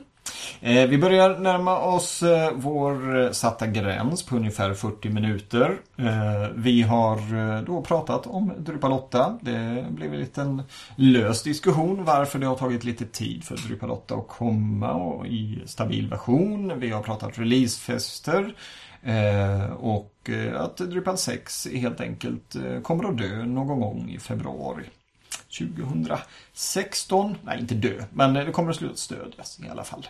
[0.61, 5.77] Eh, vi börjar närma oss eh, vår eh, satta gräns på ungefär 40 minuter.
[5.97, 9.39] Eh, vi har eh, då pratat om Drupal 8.
[9.41, 10.63] Det blev en liten
[10.97, 15.63] lös diskussion varför det har tagit lite tid för Drupal 8 att komma och i
[15.67, 16.81] stabil version.
[16.81, 18.55] Vi har pratat releasefester
[19.07, 24.19] eh, och eh, att Drupal 6 helt enkelt eh, kommer att dö någon gång i
[24.19, 24.85] februari.
[25.59, 27.37] 2016.
[27.43, 30.07] Nej, inte dö, men det kommer att sluta stödjas i alla fall.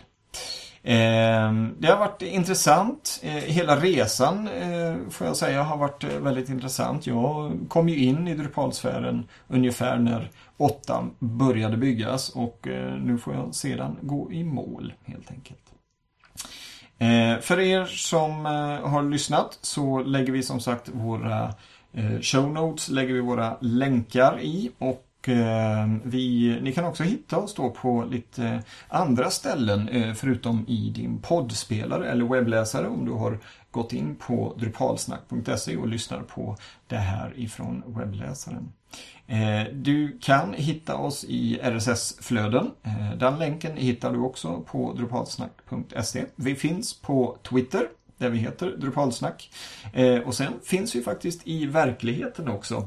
[0.83, 3.19] Eh, det har varit intressant.
[3.23, 7.07] Eh, hela resan eh, får jag säga har varit väldigt intressant.
[7.07, 12.67] Jag kom ju in i Drupalsfären ungefär när 8 började byggas och
[13.01, 15.66] nu får jag sedan gå i mål helt enkelt.
[16.99, 21.53] Eh, för er som eh, har lyssnat så lägger vi som sagt våra
[21.93, 27.37] eh, show notes, lägger vi våra länkar i och Eh, vi, ni kan också hitta
[27.37, 33.11] oss då på lite andra ställen eh, förutom i din poddspelare eller webbläsare om du
[33.11, 33.39] har
[33.71, 38.73] gått in på drupalsnack.se och lyssnar på det här ifrån webbläsaren.
[39.27, 42.71] Eh, du kan hitta oss i RSS-flöden.
[42.83, 46.25] Eh, den länken hittar du också på drupalsnack.se.
[46.35, 49.51] Vi finns på Twitter där vi heter Drupalsnack.
[49.93, 52.85] Eh, och sen finns vi faktiskt i verkligheten också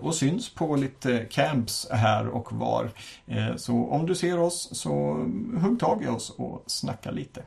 [0.00, 2.90] och syns på lite camps här och var.
[3.56, 4.90] Så om du ser oss så
[5.60, 7.42] hugg tag i oss och snacka lite.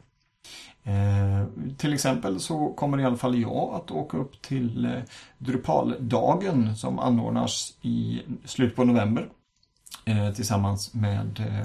[0.88, 1.45] Eh,
[1.77, 4.91] till exempel så kommer i alla fall jag att åka upp till eh,
[5.38, 9.29] Drupaldagen som anordnas i slutet på november
[10.05, 11.61] eh, tillsammans med eh,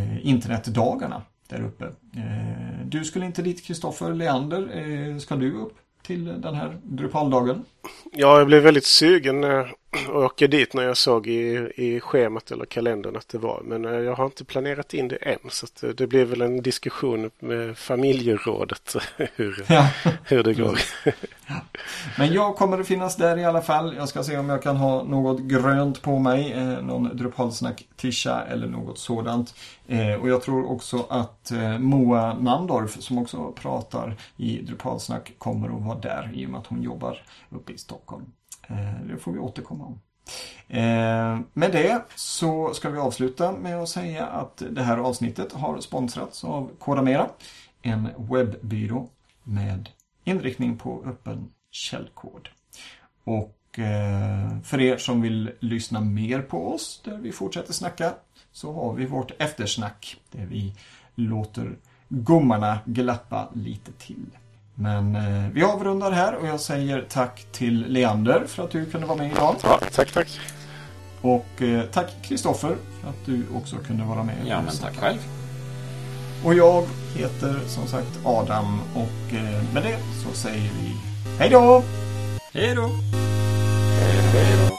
[0.00, 1.84] eh, internetdagarna där uppe.
[2.16, 5.18] Eh, du skulle inte dit Kristoffer Leander.
[5.18, 7.64] Ska du upp till den här Drupaldagen?
[8.12, 9.66] Ja, jag blev väldigt sugen att
[10.08, 13.62] åka dit när jag såg i, i schemat eller kalendern att det var.
[13.64, 15.38] Men eh, jag har inte planerat in det än.
[15.48, 18.96] Så det blir väl en diskussion med familjerådet
[19.34, 19.88] hur, ja.
[20.24, 20.78] hur det går.
[21.46, 21.54] Ja.
[22.18, 23.94] Men jag kommer att finnas där i alla fall.
[23.96, 26.52] Jag ska se om jag kan ha något grönt på mig.
[26.52, 29.54] Eh, någon Drupalsnack-tisha eller något sådant.
[29.86, 35.68] Eh, och jag tror också att eh, Moa Mandorf, som också pratar i Drupalsnack kommer
[35.68, 38.24] att vara där i och med att hon jobbar uppe i Stockholm.
[38.68, 40.00] Eh, det får vi återkomma om.
[40.68, 45.80] Eh, med det så ska vi avsluta med att säga att det här avsnittet har
[45.80, 47.28] sponsrats av Kodamera.
[47.82, 49.08] En webbyrå
[49.42, 49.88] med
[50.24, 52.48] inriktning på öppen källkod.
[53.24, 58.14] Och eh, för er som vill lyssna mer på oss där vi fortsätter snacka
[58.52, 60.74] så har vi vårt eftersnack där vi
[61.14, 61.76] låter
[62.08, 64.26] gommarna glappa lite till.
[64.74, 69.06] Men eh, vi avrundar här och jag säger tack till Leander för att du kunde
[69.06, 69.56] vara med idag.
[69.62, 70.40] Ja, tack, tack.
[71.20, 74.36] Och eh, tack Kristoffer för att du också kunde vara med.
[74.46, 75.18] Ja, men tack själv.
[76.44, 81.05] Och jag heter som sagt Adam och eh, med det så säger vi
[81.38, 81.82] hej då!
[82.52, 82.82] Hej då!
[84.32, 84.76] Hej då!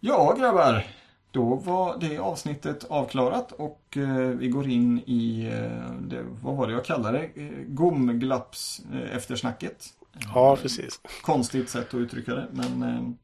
[0.00, 0.86] Ja grabbar,
[1.30, 6.66] då var det avsnittet avklarat och eh, vi går in i, eh, det, vad var
[6.66, 9.86] det jag kallade det, eh, gomglaps eh, eftersnacket.
[10.34, 11.00] Ja, precis.
[11.22, 13.18] Konstigt sätt att uttrycka det, men...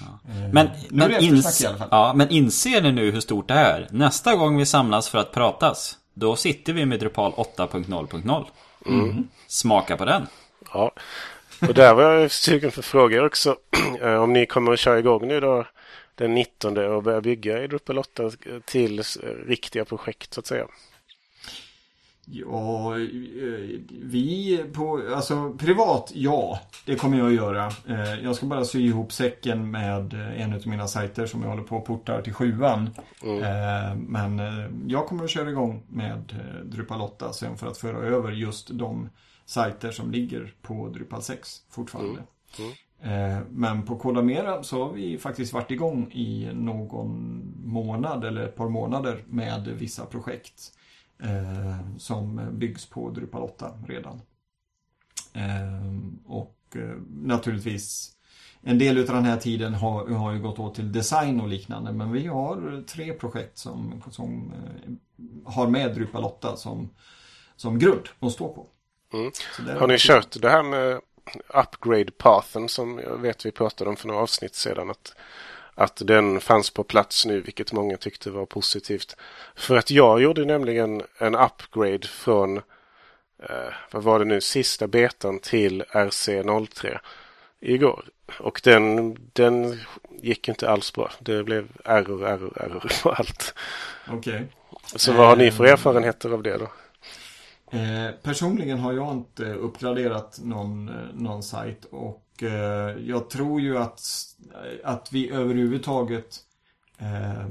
[0.00, 1.88] Eh, eh, Men, men, ins- i alla fall.
[1.90, 3.88] ja, men inser ni nu hur stort det är?
[3.90, 8.44] Nästa gång vi samlas för att pratas, då sitter vi med Drupal 8.0.0.
[8.86, 9.28] Mm.
[9.46, 10.26] Smaka på den.
[10.72, 10.90] Ja.
[11.68, 13.56] Och där var jag sugen för frågor också.
[14.02, 15.66] Eh, Om ni kommer att köra igång nu då
[16.14, 18.30] den 19 och börja bygga i Drupal 8
[18.64, 19.02] till
[19.46, 20.66] riktiga projekt så att säga.
[22.26, 27.66] Ja, eh, vi på, alltså privat, ja, det kommer jag att göra.
[27.88, 31.48] Eh, Jag ska bara sy ihop säcken med eh, en av mina sajter som jag
[31.48, 32.90] håller på att portar till sjuan.
[33.42, 34.40] Eh, Men
[34.88, 39.08] jag kommer att köra igång med Drupal 8 sen för att föra över just de
[39.46, 42.20] sajter som ligger på Drupal 6 fortfarande.
[43.02, 48.56] Eh, Men på Kodamera så har vi faktiskt varit igång i någon månad eller ett
[48.56, 50.72] par månader med vissa projekt
[51.22, 54.20] eh, som byggs på Drupal 8 redan.
[55.32, 58.10] Eh, och eh, naturligtvis
[58.62, 61.92] en del av den här tiden har, har ju gått åt till design och liknande
[61.92, 64.92] men vi har tre projekt som, som eh,
[65.52, 66.90] har med Drupal 8 som,
[67.56, 68.66] som grund att stå på.
[69.12, 69.78] Mm.
[69.78, 71.00] Har ni kört det här med
[71.48, 74.90] upgrade pathen som jag vet vi pratade om för några avsnitt sedan?
[74.90, 75.16] Att,
[75.74, 79.16] att den fanns på plats nu, vilket många tyckte var positivt.
[79.54, 82.56] För att jag gjorde nämligen en upgrade från,
[83.42, 86.98] eh, vad var det nu, sista betan till RC03
[87.60, 88.04] igår.
[88.38, 89.80] Och den, den
[90.22, 91.10] gick inte alls bra.
[91.20, 93.54] Det blev error, error, error på allt.
[94.08, 94.46] Okej.
[94.96, 96.68] Så vad har ni för erfarenheter av det då?
[97.70, 103.78] Eh, personligen har jag inte uppgraderat någon, eh, någon sajt och eh, jag tror ju
[103.78, 104.00] att,
[104.84, 106.38] att vi överhuvudtaget
[106.98, 107.46] eh,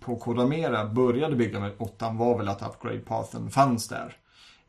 [0.00, 4.16] på Kodamera började bygga med 8 var väl att upgrade pathen fanns där.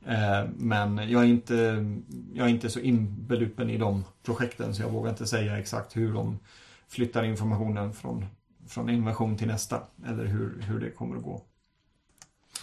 [0.06, 1.86] Eh, men jag är, inte,
[2.34, 6.14] jag är inte så inbelupen i de projekten så jag vågar inte säga exakt hur
[6.14, 6.40] de
[6.88, 8.26] flyttar informationen från,
[8.68, 11.42] från en version till nästa eller hur, hur det kommer att gå.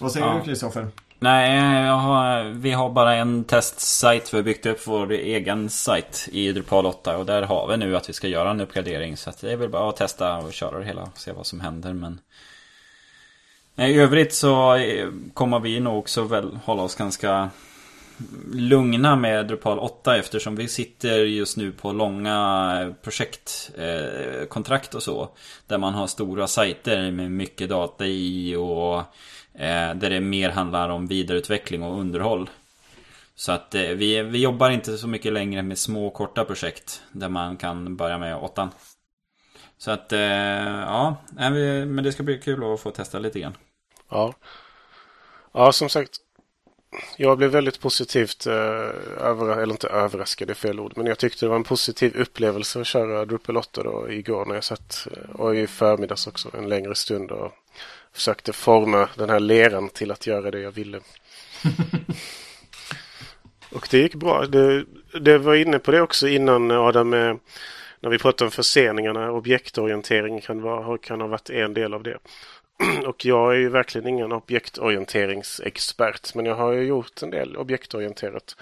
[0.01, 0.35] Vad säger Ja.
[0.39, 0.89] du Kristoffer?
[1.19, 4.35] Nej, jag har, vi har bara en testsajt.
[4.35, 7.97] Vi har byggt upp vår egen sajt i Drupal 8 och där har vi nu
[7.97, 9.17] att vi ska göra en uppgradering.
[9.17, 11.47] Så att det är väl bara att testa och köra det hela och se vad
[11.47, 11.93] som händer.
[11.93, 12.21] Men
[13.79, 17.51] Nej, i övrigt så eh, kommer vi nog också väl hålla oss ganska
[18.53, 25.03] lugna med Drupal 8 eftersom vi sitter just nu på långa eh, projektkontrakt eh, och
[25.03, 25.29] så.
[25.67, 28.99] Där man har stora sajter med mycket data i och
[29.61, 32.51] eh, där det mer handlar om vidareutveckling och underhåll.
[33.35, 37.57] Så att vi, vi jobbar inte så mycket längre med små korta projekt där man
[37.57, 38.71] kan börja med 8.
[39.79, 40.12] Så att
[40.87, 43.57] ja, men det ska bli kul att få testa lite grann.
[44.09, 44.35] Ja.
[45.53, 46.21] Ja, som sagt.
[47.16, 48.55] Jag blev väldigt positivt eh,
[49.20, 52.16] över, eller inte överraskad, det är fel ord, men jag tyckte det var en positiv
[52.16, 56.51] upplevelse att köra Drupal 8 då igår när jag satt eh, och i förmiddags också
[56.59, 57.53] en längre stund och
[58.12, 61.01] försökte forma den här leran till att göra det jag ville.
[63.72, 64.47] och det gick bra.
[64.47, 64.84] Det,
[65.20, 67.39] det var inne på det också innan Adam med
[68.01, 69.32] när vi pratade om förseningarna.
[69.32, 72.18] Objektorientering kan, vara, kan ha varit en del av det.
[73.07, 78.57] Och jag är ju verkligen ingen objektorienteringsexpert men jag har ju gjort en del objektorienterat.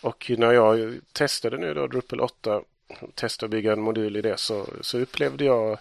[0.00, 2.60] Och när jag testade nu då Drupal 8,
[3.14, 5.78] testade att bygga en modul i det så, så upplevde jag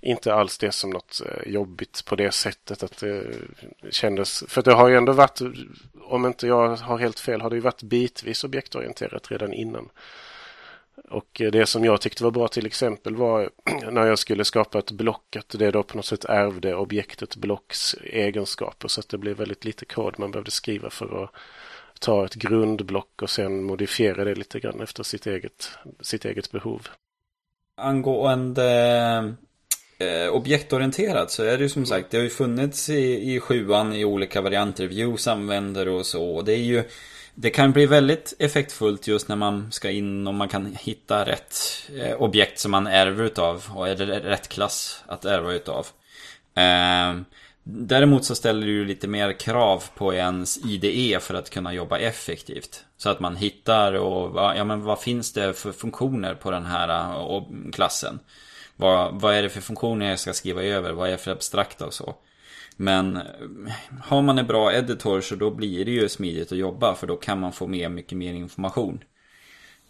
[0.00, 3.24] inte alls det som något eh, jobbigt på det sättet att det
[3.90, 4.44] kändes.
[4.48, 5.40] För det har ju ändå varit,
[6.02, 9.88] om inte jag har helt fel, har det ju varit bitvis objektorienterat redan innan.
[11.04, 13.50] Och det som jag tyckte var bra till exempel var
[13.90, 17.94] när jag skulle skapa ett block att det då på något sätt ärvde objektet blocks
[18.04, 21.30] egenskaper så att det blev väldigt lite kod man behövde skriva för att
[22.00, 25.70] ta ett grundblock och sen modifiera det lite grann efter sitt eget,
[26.00, 26.88] sitt eget behov.
[27.80, 29.34] Angående
[29.98, 33.92] eh, objektorienterat så är det ju som sagt, det har ju funnits i, i sjuan
[33.92, 36.42] i olika varianter, views använder och så.
[36.42, 36.84] Det är ju
[37.38, 41.56] det kan bli väldigt effektfullt just när man ska in och man kan hitta rätt
[41.98, 45.86] eh, objekt som man ärver utav och är det rätt klass att ärva utav.
[46.54, 47.20] Eh,
[47.64, 51.98] däremot så ställer det ju lite mer krav på ens IDE för att kunna jobba
[51.98, 52.84] effektivt.
[52.96, 56.66] Så att man hittar och vad- ja, men vad finns det för funktioner på den
[56.66, 58.18] här eh, klassen.
[58.76, 60.92] Vad, vad är det för funktioner jag ska skriva över?
[60.92, 62.14] Vad är det för abstrakta och så?
[62.76, 63.22] Men eh,
[64.02, 67.16] har man en bra editor så då blir det ju smidigt att jobba för då
[67.16, 69.04] kan man få med mycket mer information.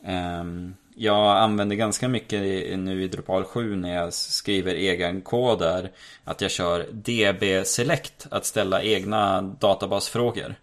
[0.04, 2.40] Ehm, jag använder ganska mycket
[2.78, 5.90] nu i Drupal 7 när jag skriver egen kod där.
[6.24, 10.54] att jag kör DB Select att ställa egna databasfrågor.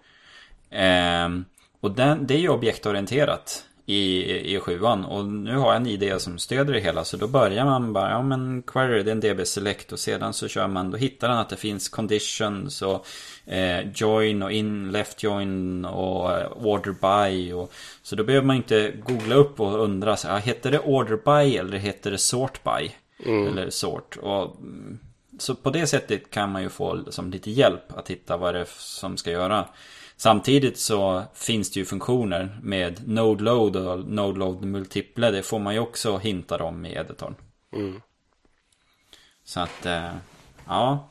[0.69, 1.45] Ehm,
[1.79, 5.05] och den, det är ju objektorienterat i, i sjuan.
[5.05, 7.03] Och nu har jag en idé som stöder det hela.
[7.03, 9.91] Så då börjar man bara, ja men query det är en DB select.
[9.91, 13.05] Och sedan så kör man, då hittar den att det finns conditions och
[13.45, 17.51] eh, join och in, left join och eh, order by.
[17.53, 17.73] Och,
[18.03, 21.57] så då behöver man inte googla upp och undra, så, ja, heter det order by
[21.57, 22.91] eller heter det sort by?
[23.25, 23.47] Mm.
[23.47, 24.17] Eller sort.
[24.17, 24.57] Och,
[25.39, 28.59] så på det sättet kan man ju få som lite hjälp att hitta vad det
[28.59, 29.65] är som ska göra.
[30.23, 35.31] Samtidigt så finns det ju funktioner med Node Load och Node Load Multiple.
[35.31, 37.35] Det får man ju också hintar om i editorn.
[37.73, 38.01] Mm.
[39.43, 40.09] Så att, eh,
[40.67, 41.09] ja.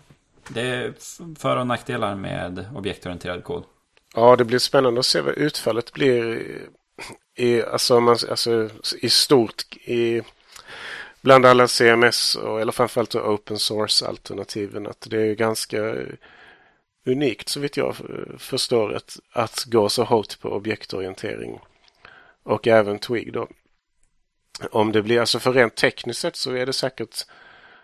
[0.48, 0.94] Det är
[1.38, 3.64] för och nackdelar med objektorienterad kod.
[4.14, 6.46] Ja, det blir spännande att se vad utfallet blir
[7.34, 10.22] i, alltså, man, alltså, i stort i,
[11.20, 14.86] bland alla CMS och, eller framförallt open source alternativen.
[14.86, 15.94] Att det är ganska
[17.05, 17.96] unikt så vitt jag
[18.38, 21.61] förstår att, att gå så hårt på objektorientering.
[22.42, 23.48] Och även Twig då.
[24.70, 27.26] Om det blir, alltså för rent tekniskt sett så är det säkert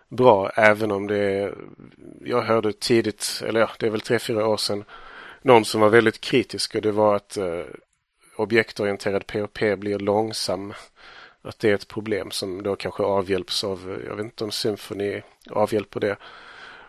[0.08, 1.54] bra även om det är,
[2.24, 4.84] jag hörde tidigt, eller ja, det är väl tre, fyra år sedan,
[5.42, 7.64] någon som var väldigt kritisk och det var att eh,
[8.36, 10.74] objektorienterad POP blir långsam.
[11.42, 15.22] Att det är ett problem som då kanske avhjälps av, jag vet inte om Symfony
[15.50, 16.16] avhjälper det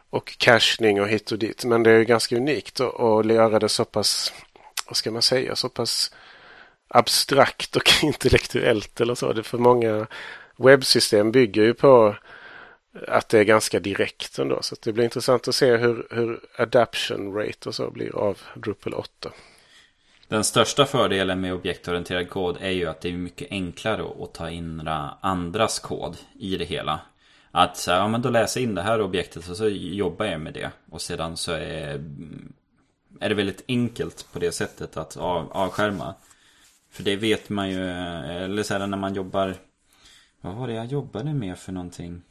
[0.10, 1.66] och cashning och hit och dit.
[1.66, 4.34] Men det är ganska unikt att göra det så pass,
[4.88, 6.12] vad ska man säga, så pass
[6.88, 9.34] abstrakt och intellektuellt eller så.
[9.34, 10.08] Det för många
[10.58, 12.16] webbsystem bygger ju på
[13.08, 14.62] att det är ganska direkt ändå.
[14.62, 18.94] Så det blir intressant att se hur, hur adaption rate och så blir av Drupal
[18.94, 19.32] 8.
[20.28, 24.50] Den största fördelen med objektorienterad kod är ju att det är mycket enklare att ta
[24.50, 24.88] in
[25.22, 27.00] andras kod i det hela.
[27.52, 30.42] Att så ja men då läser jag in det här objektet och så jobbar jag
[30.42, 30.72] med det.
[30.90, 32.54] Och sedan så är, mm,
[33.20, 36.16] är det väldigt enkelt på det sättet att av, avskärma.
[36.92, 39.56] För det vet man ju, eh, eller så här när man jobbar
[40.42, 42.22] Vad var det jag jobbade med för någonting?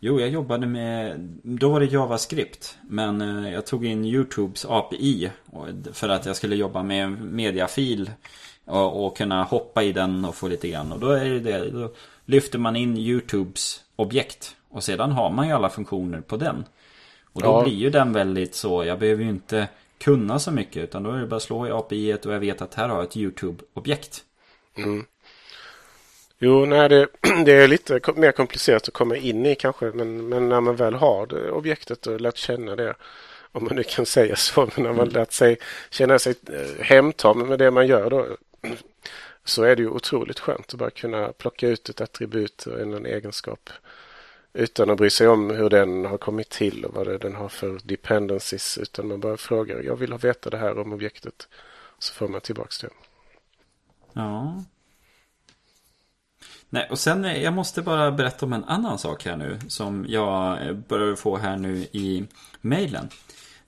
[0.00, 2.78] Jo, jag jobbade med, då var det JavaScript.
[2.82, 5.30] Men eh, jag tog in YouTubes API
[5.92, 8.10] för att jag skulle jobba med mediafil
[8.64, 10.92] och, och kunna hoppa i den och få lite grann.
[10.92, 11.92] Och då är det det, då
[12.24, 14.56] lyfter man in YouTubes objekt.
[14.68, 16.64] Och sedan har man ju alla funktioner på den.
[17.32, 17.62] Och då ja.
[17.62, 19.68] blir ju den väldigt så, jag behöver ju inte
[19.98, 22.62] kunna så mycket utan då är det bara att slå i API och jag vet
[22.62, 24.24] att här har jag ett YouTube-objekt.
[24.76, 25.04] Mm.
[26.38, 27.08] Jo, nej, det,
[27.44, 29.86] det, är lite mer komplicerat att komma in i kanske.
[29.86, 32.94] Men, men när man väl har det, objektet och lärt känna det.
[33.52, 34.60] Om man nu kan säga så.
[34.60, 35.14] Men när man mm.
[35.14, 35.58] lärt sig
[35.90, 38.26] känna sig eh, hemtam med det man gör då
[39.46, 43.06] så är det ju otroligt skönt att bara kunna plocka ut ett attribut eller en
[43.06, 43.70] egenskap
[44.52, 47.80] utan att bry sig om hur den har kommit till och vad den har för
[47.84, 51.48] dependencies utan man bara frågar jag vill ha veta det här om objektet
[51.98, 52.88] så får man tillbaks det.
[54.12, 54.64] Ja.
[56.68, 60.06] Nej, och sen eh, jag måste bara berätta om en annan sak här nu som
[60.08, 62.26] jag eh, börjar få här nu i
[62.60, 63.08] mejlen.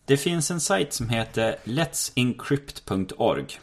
[0.04, 3.58] Det finns en sajt som heter let'sencrypt.org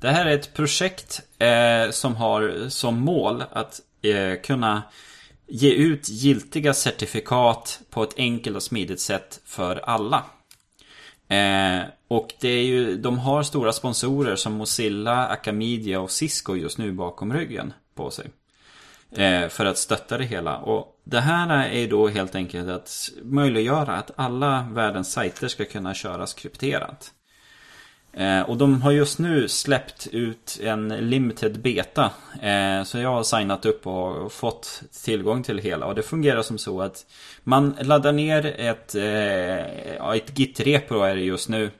[0.00, 4.82] det här är ett projekt eh, som har som mål att eh, kunna
[5.46, 10.24] ge ut giltiga certifikat på ett enkelt och smidigt sätt för alla.
[11.28, 16.78] Eh, och det är ju, de har stora sponsorer som Mozilla, Acamedia och Cisco just
[16.78, 18.26] nu bakom ryggen på sig.
[19.12, 20.58] Eh, för att stötta det hela.
[20.58, 25.94] Och det här är då helt enkelt att möjliggöra att alla världens sajter ska kunna
[25.94, 27.12] köras krypterat.
[28.12, 32.10] Eh, och de har just nu släppt ut en limited beta.
[32.42, 35.86] Eh, så jag har signat upp och fått tillgång till hela.
[35.86, 37.06] Och det fungerar som så att
[37.44, 41.70] man laddar ner ett, eh, ett git-repo är det just nu.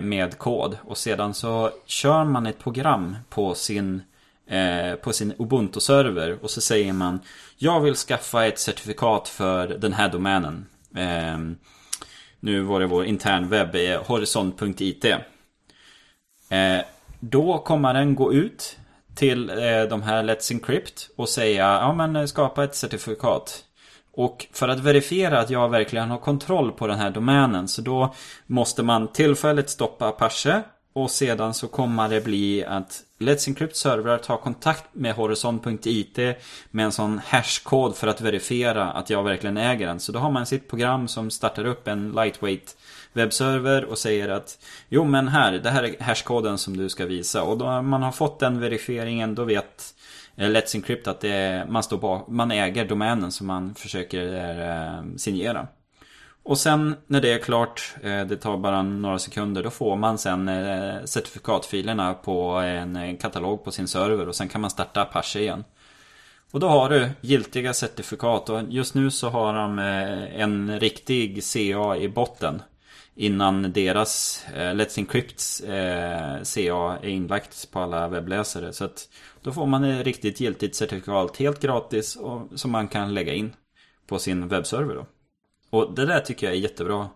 [0.00, 0.76] Med kod.
[0.84, 4.02] Och sedan så kör man ett program på sin
[5.02, 7.20] på sin Ubuntu-server och så säger man
[7.56, 10.66] Jag vill skaffa ett certifikat för den här domänen.
[10.96, 11.56] Ehm,
[12.40, 15.04] nu var det vår internwebb, eh, horisont.it.
[15.04, 16.80] Eh,
[17.20, 18.78] då kommer den gå ut
[19.14, 23.64] till eh, de här Let's Encrypt och säga ja men eh, skapa ett certifikat.
[24.12, 28.14] Och för att verifiera att jag verkligen har kontroll på den här domänen så då
[28.46, 30.62] måste man tillfälligt stoppa Apache
[30.92, 36.18] och sedan så kommer det bli att Let's Encrypt servrar tar kontakt med Horizon.it
[36.70, 40.00] med en sån hashkod för att verifiera att jag verkligen äger den.
[40.00, 42.76] Så då har man sitt program som startar upp en lightweight
[43.12, 47.42] webbserver och säger att Jo men här, det här är hashkoden som du ska visa.
[47.42, 49.94] Och då man har fått den verifieringen då vet
[50.36, 54.34] eh, Let's Encrypt att det är, man, står bak, man äger domänen som man försöker
[54.68, 55.68] eh, signera.
[56.42, 60.18] Och sen när det är klart, eh, det tar bara några sekunder, då får man
[60.18, 65.02] sen eh, certifikatfilerna på en eh, katalog på sin server och sen kan man starta
[65.02, 65.64] Apache igen.
[66.52, 71.96] Och då har du giltiga certifikat och just nu så har de en riktig CA
[71.96, 72.62] i botten.
[73.14, 75.62] Innan deras Let's Encrypts
[76.54, 78.72] CA är inlagt på alla webbläsare.
[78.72, 79.08] Så att
[79.42, 83.52] då får man ett riktigt giltigt certifikat helt gratis och som man kan lägga in
[84.06, 85.06] på sin webbserver då.
[85.70, 87.08] Och det där tycker jag är jättebra.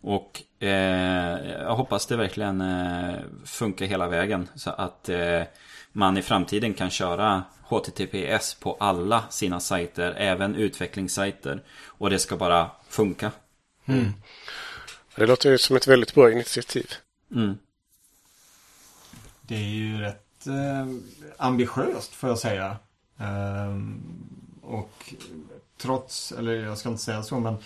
[0.00, 0.70] Och eh,
[1.62, 4.48] jag hoppas det verkligen eh, funkar hela vägen.
[4.54, 5.42] Så att eh,
[5.92, 10.14] man i framtiden kan köra HTTPS på alla sina sajter.
[10.16, 11.62] Även utvecklingssajter.
[11.86, 13.30] Och det ska bara funka.
[13.86, 14.12] Mm.
[15.16, 16.86] Det låter ju som ett väldigt bra initiativ.
[17.34, 17.58] Mm.
[19.42, 20.86] Det är ju rätt eh,
[21.36, 22.76] ambitiöst får jag säga.
[23.18, 24.02] Ehm,
[24.62, 25.14] och
[25.78, 27.56] trots, eller jag ska inte säga så men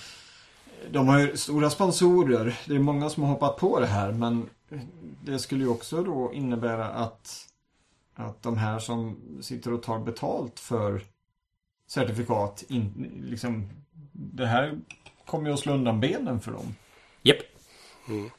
[0.90, 2.60] de har ju stora sponsorer.
[2.66, 4.48] Det är många som har hoppat på det här men
[5.24, 7.46] det skulle ju också då innebära att,
[8.14, 11.02] att de här som sitter och tar betalt för
[11.88, 13.68] certifikat, in, liksom,
[14.12, 14.78] det här
[15.26, 16.74] kommer ju att slå undan benen för dem.
[17.22, 17.36] Japp.
[17.36, 17.46] Yep.
[18.08, 18.30] Mm.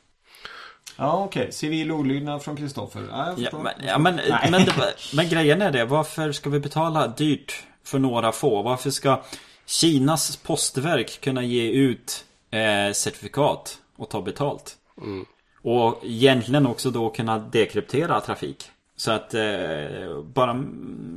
[0.97, 1.51] Ja okej, okay.
[1.51, 3.07] civil olydnad från Kristoffer.
[3.09, 4.19] Ja, ja, men, ja, men,
[4.51, 4.67] men,
[5.13, 8.61] men grejen är det, varför ska vi betala dyrt för några få?
[8.61, 9.23] Varför ska
[9.65, 14.77] Kinas postverk kunna ge ut eh, certifikat och ta betalt.
[15.01, 15.25] Mm.
[15.61, 18.71] Och egentligen också då kunna dekryptera trafik.
[18.95, 20.63] Så att eh, bara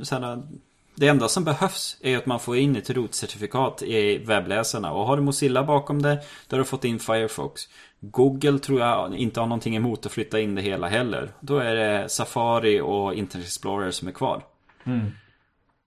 [0.03, 0.41] såhär,
[0.95, 4.91] Det enda som behövs är att man får in ett rotcertifikat i webbläsarna.
[4.93, 7.61] Och har du Mozilla bakom det, då har du fått in Firefox.
[7.99, 11.31] Google tror jag inte har någonting emot att flytta in det hela heller.
[11.39, 14.43] Då är det Safari och Internet Explorer som är kvar.
[14.83, 15.11] Mm.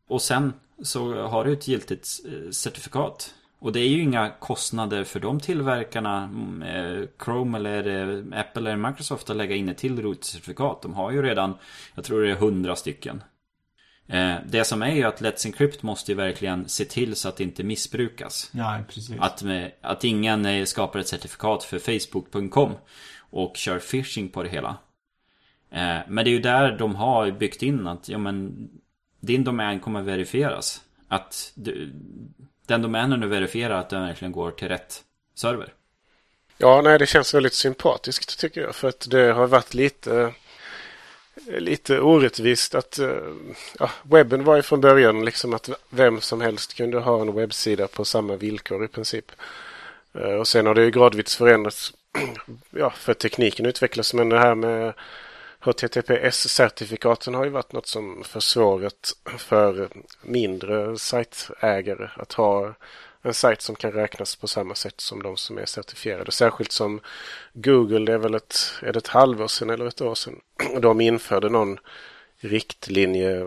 [0.08, 3.34] Och sen så har du ett giltigt eh, certifikat.
[3.64, 8.70] Och det är ju inga kostnader för de tillverkarna mm, eh, Chrome eller eh, Apple
[8.70, 10.82] eller Microsoft att lägga in ett till root-certifikat.
[10.82, 11.54] De har ju redan,
[11.94, 13.22] jag tror det är hundra stycken.
[14.06, 17.36] Eh, det som är ju att Let's Encrypt måste ju verkligen se till så att
[17.36, 18.50] det inte missbrukas.
[18.52, 19.16] Ja, precis.
[19.18, 19.42] Att,
[19.80, 22.72] att ingen skapar ett certifikat för Facebook.com
[23.18, 24.76] och kör phishing på det hela.
[26.08, 28.68] Men det är ju där de har byggt in att ja, men,
[29.20, 30.80] din domän kommer verifieras.
[31.08, 31.92] Att du,
[32.66, 35.02] den domänen du verifierar att den verkligen går till rätt
[35.34, 35.72] server.
[36.58, 38.74] Ja, nej, det känns väldigt sympatiskt tycker jag.
[38.74, 40.32] För att det har varit lite,
[41.46, 43.08] lite orättvist att eh,
[43.78, 47.88] ja, webben var ju från början liksom att vem som helst kunde ha en webbsida
[47.88, 49.32] på samma villkor i princip.
[50.14, 51.92] Eh, och sen har det ju gradvis förändrats
[52.70, 54.14] ja, för tekniken utvecklas.
[54.14, 54.92] Men det här med
[55.64, 59.88] HTTPS-certifikaten har ju varit något som försvårat för
[60.22, 62.74] mindre sajtägare att ha
[63.22, 66.32] en sajt som kan räknas på samma sätt som de som är certifierade.
[66.32, 67.00] Särskilt som
[67.52, 70.40] Google, det är väl ett, är det ett halvår sedan eller ett år sedan,
[70.80, 71.78] de införde någon
[72.40, 73.46] riktlinje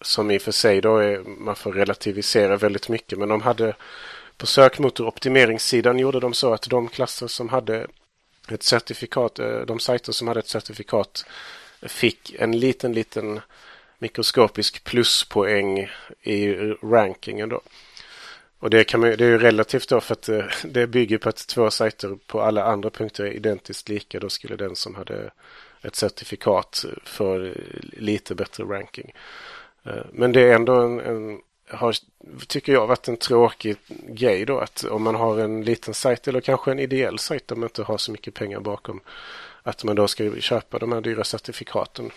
[0.00, 3.74] som i och för sig då är, man får relativisera väldigt mycket, men de hade
[4.36, 7.86] på sökmotoroptimeringssidan gjorde de så att de klasser som hade
[8.52, 11.26] ett certifikat, eh, de sajter som hade ett certifikat
[11.82, 13.40] fick en liten, liten
[13.98, 15.90] mikroskopisk pluspoäng
[16.22, 17.60] i rankingen då.
[18.58, 21.28] Och det, kan man, det är ju relativt då för att eh, det bygger på
[21.28, 24.20] att två sajter på alla andra punkter är identiskt lika.
[24.20, 25.30] Då skulle den som hade
[25.82, 29.12] ett certifikat få lite bättre ranking.
[29.84, 31.40] Eh, men det är ändå en, en
[31.70, 31.94] har,
[32.46, 33.76] tycker jag, varit en tråkig
[34.08, 37.56] grej då att om man har en liten sajt eller kanske en ideell sajt där
[37.56, 39.00] man inte har så mycket pengar bakom
[39.62, 42.10] att man då ska köpa de här dyra certifikaten.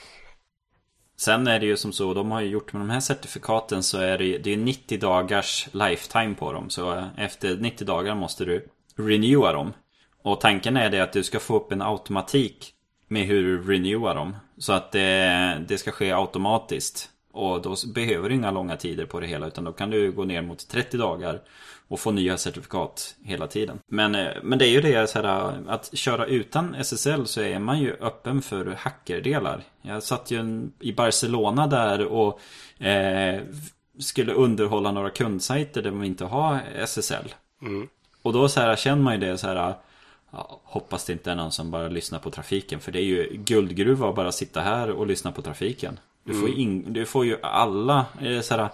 [1.18, 3.97] Sen är det ju som så, de har ju gjort med de här certifikaten så
[3.97, 6.70] är det, det är 90 dagars lifetime på dem.
[6.70, 9.74] Så efter 90 dagar måste du renewa dem.
[10.24, 12.74] Och tanken är det att du ska få upp en automatik
[13.08, 14.36] med hur du renewar dem.
[14.58, 17.10] Så att det, det ska ske automatiskt.
[17.32, 20.24] Och då behöver du inga långa tider på det hela utan då kan du gå
[20.24, 21.42] ner mot 30 dagar
[21.88, 23.80] och få nya certifikat hela tiden.
[23.88, 27.60] Men, eh, men det är ju det så här att köra utan SSL så är
[27.60, 29.64] man ju öppen för hackerdelar.
[29.82, 32.40] Jag satt ju i Barcelona där och
[32.86, 33.42] eh,
[34.00, 37.34] skulle underhålla några kundsajter där man inte har SSL.
[37.62, 37.88] Mm.
[38.22, 39.76] Och då så här känner man ju det så här
[40.32, 42.80] Ja, hoppas det inte är någon som bara lyssnar på trafiken.
[42.80, 46.00] För det är ju guldgruva att bara sitta här och lyssna på trafiken.
[46.24, 48.69] Du får, ju, in, du får ju alla, eh, såhär,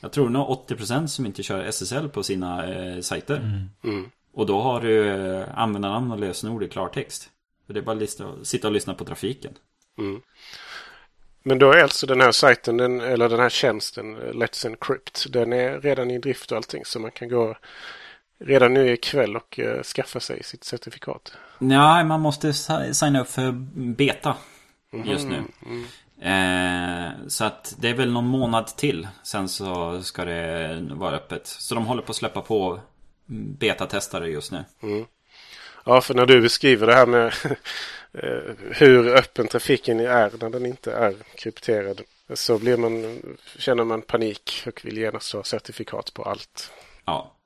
[0.00, 3.36] jag tror nog 80% som inte kör SSL på sina eh, sajter.
[3.84, 4.10] Mm.
[4.32, 7.30] Och då har du eh, användarnamn och lösenord i klartext.
[7.66, 9.52] För det är bara att lista, sitta och lyssna på trafiken.
[9.98, 10.20] Mm.
[11.42, 15.26] Men då är alltså den här sajten, den, eller den här tjänsten, eh, Let's Encrypt,
[15.32, 16.84] den är redan i drift och allting.
[16.84, 17.56] Så man kan gå
[18.38, 21.32] redan nu ikväll och uh, skaffa sig sitt certifikat.
[21.58, 23.52] Nej, man måste si- signa upp för
[23.96, 24.36] beta
[25.04, 25.42] just nu.
[25.66, 25.84] Mm.
[26.20, 29.08] Eh, så att det är väl någon månad till.
[29.22, 31.46] Sen så ska det vara öppet.
[31.46, 32.80] Så de håller på att släppa på
[33.58, 34.64] betatestare just nu.
[35.84, 37.26] Ja, för när du beskriver det här med
[38.12, 42.00] eh, hur öppen trafiken är när den inte är krypterad
[42.34, 43.22] så blir man,
[43.58, 46.72] känner man panik och vill genast ha certifikat på allt.
[47.04, 47.36] Ja.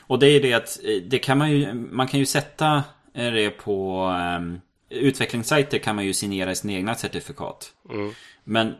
[0.00, 2.82] Och det är det att eh, det kan man ju, man kan ju sätta
[3.14, 4.06] eh, det på
[4.38, 4.60] um,
[4.92, 7.72] utvecklingssajter kan man ju signera sina egna certifikat.
[7.90, 8.12] Mm.
[8.44, 8.74] Men eh,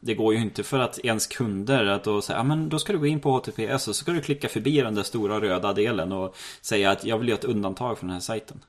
[0.00, 2.92] det går ju inte för att ens kunder att då säga, ja men då ska
[2.92, 5.72] du gå in på HTTPS och så ska du klicka förbi den där stora röda
[5.72, 8.64] delen och säga att jag vill göra ett undantag från den här sajten.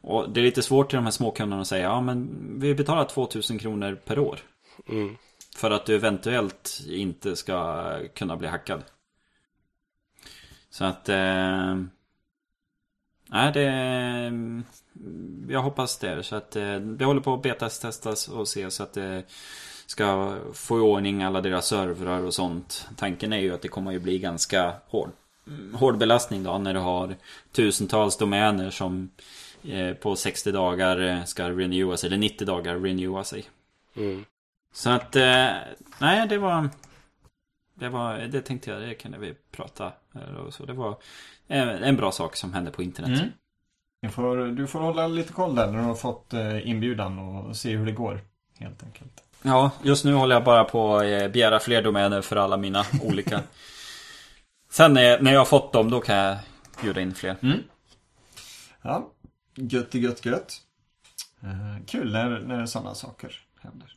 [0.00, 2.30] Och det är lite svårt till de här småkunderna att säga, ja men
[2.60, 4.38] vi betalar 2000 kronor per år.
[4.88, 5.16] Mm.
[5.56, 8.82] För att du eventuellt inte ska kunna bli hackad.
[10.70, 11.08] Så att...
[11.08, 11.76] Eh,
[13.26, 14.32] nej, det...
[15.48, 16.22] Jag hoppas det.
[16.22, 19.22] Så att eh, det håller på att betas-testas och se så att det
[19.86, 22.88] ska få i ordning alla deras servrar och sånt.
[22.96, 25.10] Tanken är ju att det kommer ju bli ganska hård,
[25.74, 27.16] hård belastning då när du har
[27.52, 29.10] tusentals domäner som
[29.62, 33.44] eh, på 60 dagar eh, ska renewa sig, eller 90 dagar renewa sig.
[33.96, 34.24] Mm.
[34.72, 35.46] Så att, eh,
[35.98, 36.68] nej det var...
[37.76, 40.64] Det var, det tänkte jag, det kunde vi prata eh, och så.
[40.64, 40.90] Det var
[41.48, 43.20] eh, en bra sak som hände på internet.
[43.20, 43.32] Mm.
[44.04, 47.56] Du får, du får hålla lite koll där när du har fått eh, inbjudan och
[47.56, 48.20] se hur det går.
[48.58, 49.24] Helt enkelt.
[49.42, 52.84] Ja, just nu håller jag bara på att eh, begära fler domäner för alla mina
[53.02, 53.40] olika.
[54.70, 56.36] Sen när jag, när jag har fått dem, då kan jag
[56.82, 57.36] bjuda in fler.
[58.82, 59.10] Ja,
[59.54, 60.56] gött i gött gött.
[61.42, 63.88] Eh, kul när, när sådana saker händer.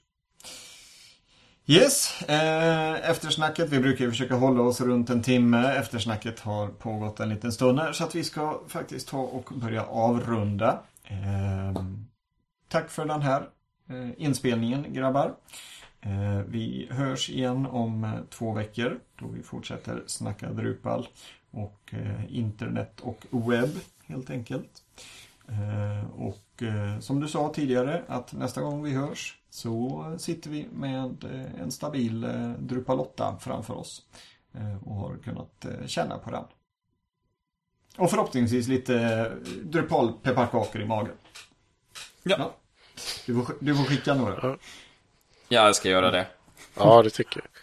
[1.70, 3.70] Yes, eh, eftersnacket.
[3.70, 5.74] Vi brukar ju försöka hålla oss runt en timme.
[5.74, 9.86] Eftersnacket har pågått en liten stund här så att vi ska faktiskt ta och börja
[9.86, 10.80] avrunda.
[11.04, 11.84] Eh,
[12.68, 13.42] tack för den här
[13.90, 15.34] eh, inspelningen grabbar.
[16.02, 21.08] Eh, vi hörs igen om eh, två veckor då vi fortsätter snacka Drupal
[21.52, 23.72] och eh, internet och webb
[24.06, 24.84] helt enkelt.
[25.48, 30.68] Eh, och eh, som du sa tidigare att nästa gång vi hörs så sitter vi
[30.72, 34.02] med eh, en stabil eh, Drupal 8 framför oss
[34.54, 36.44] eh, och har kunnat känna på den.
[37.98, 39.26] Och förhoppningsvis lite
[39.64, 41.16] Drupal pepparkakor i magen.
[42.24, 42.54] Ja.
[43.26, 44.40] Du, får, du får skicka några.
[44.42, 44.58] Ja.
[45.50, 46.28] Ja, jag ska göra det.
[46.76, 47.57] Ja, det tycker jag.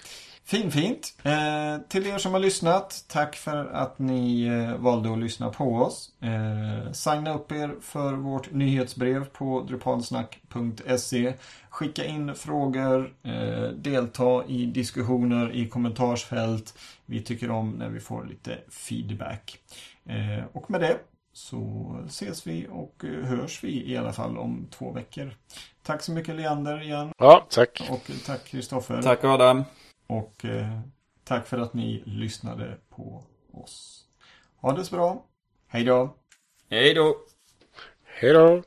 [0.47, 1.15] Fin, fint.
[1.23, 5.75] Eh, till er som har lyssnat, tack för att ni eh, valde att lyssna på
[5.77, 6.11] oss.
[6.23, 11.35] Eh, signa upp er för vårt nyhetsbrev på drupalsnack.se.
[11.71, 16.79] Skicka in frågor, eh, delta i diskussioner i kommentarsfält.
[17.07, 19.59] Vi tycker om när vi får lite feedback.
[20.07, 20.99] Eh, och med det
[21.33, 25.35] så ses vi och eh, hörs vi i alla fall om två veckor.
[25.83, 27.89] Tack så mycket Leander igen Ja, tack.
[27.91, 29.03] och tack Kristoffer.
[29.03, 29.65] Tack Adam.
[30.07, 30.81] Och eh,
[31.25, 34.07] tack för att ni lyssnade på oss.
[34.57, 35.25] Ha det så bra.
[35.67, 36.17] Hej då!
[36.71, 37.17] Hej då.
[38.05, 38.63] Hej då.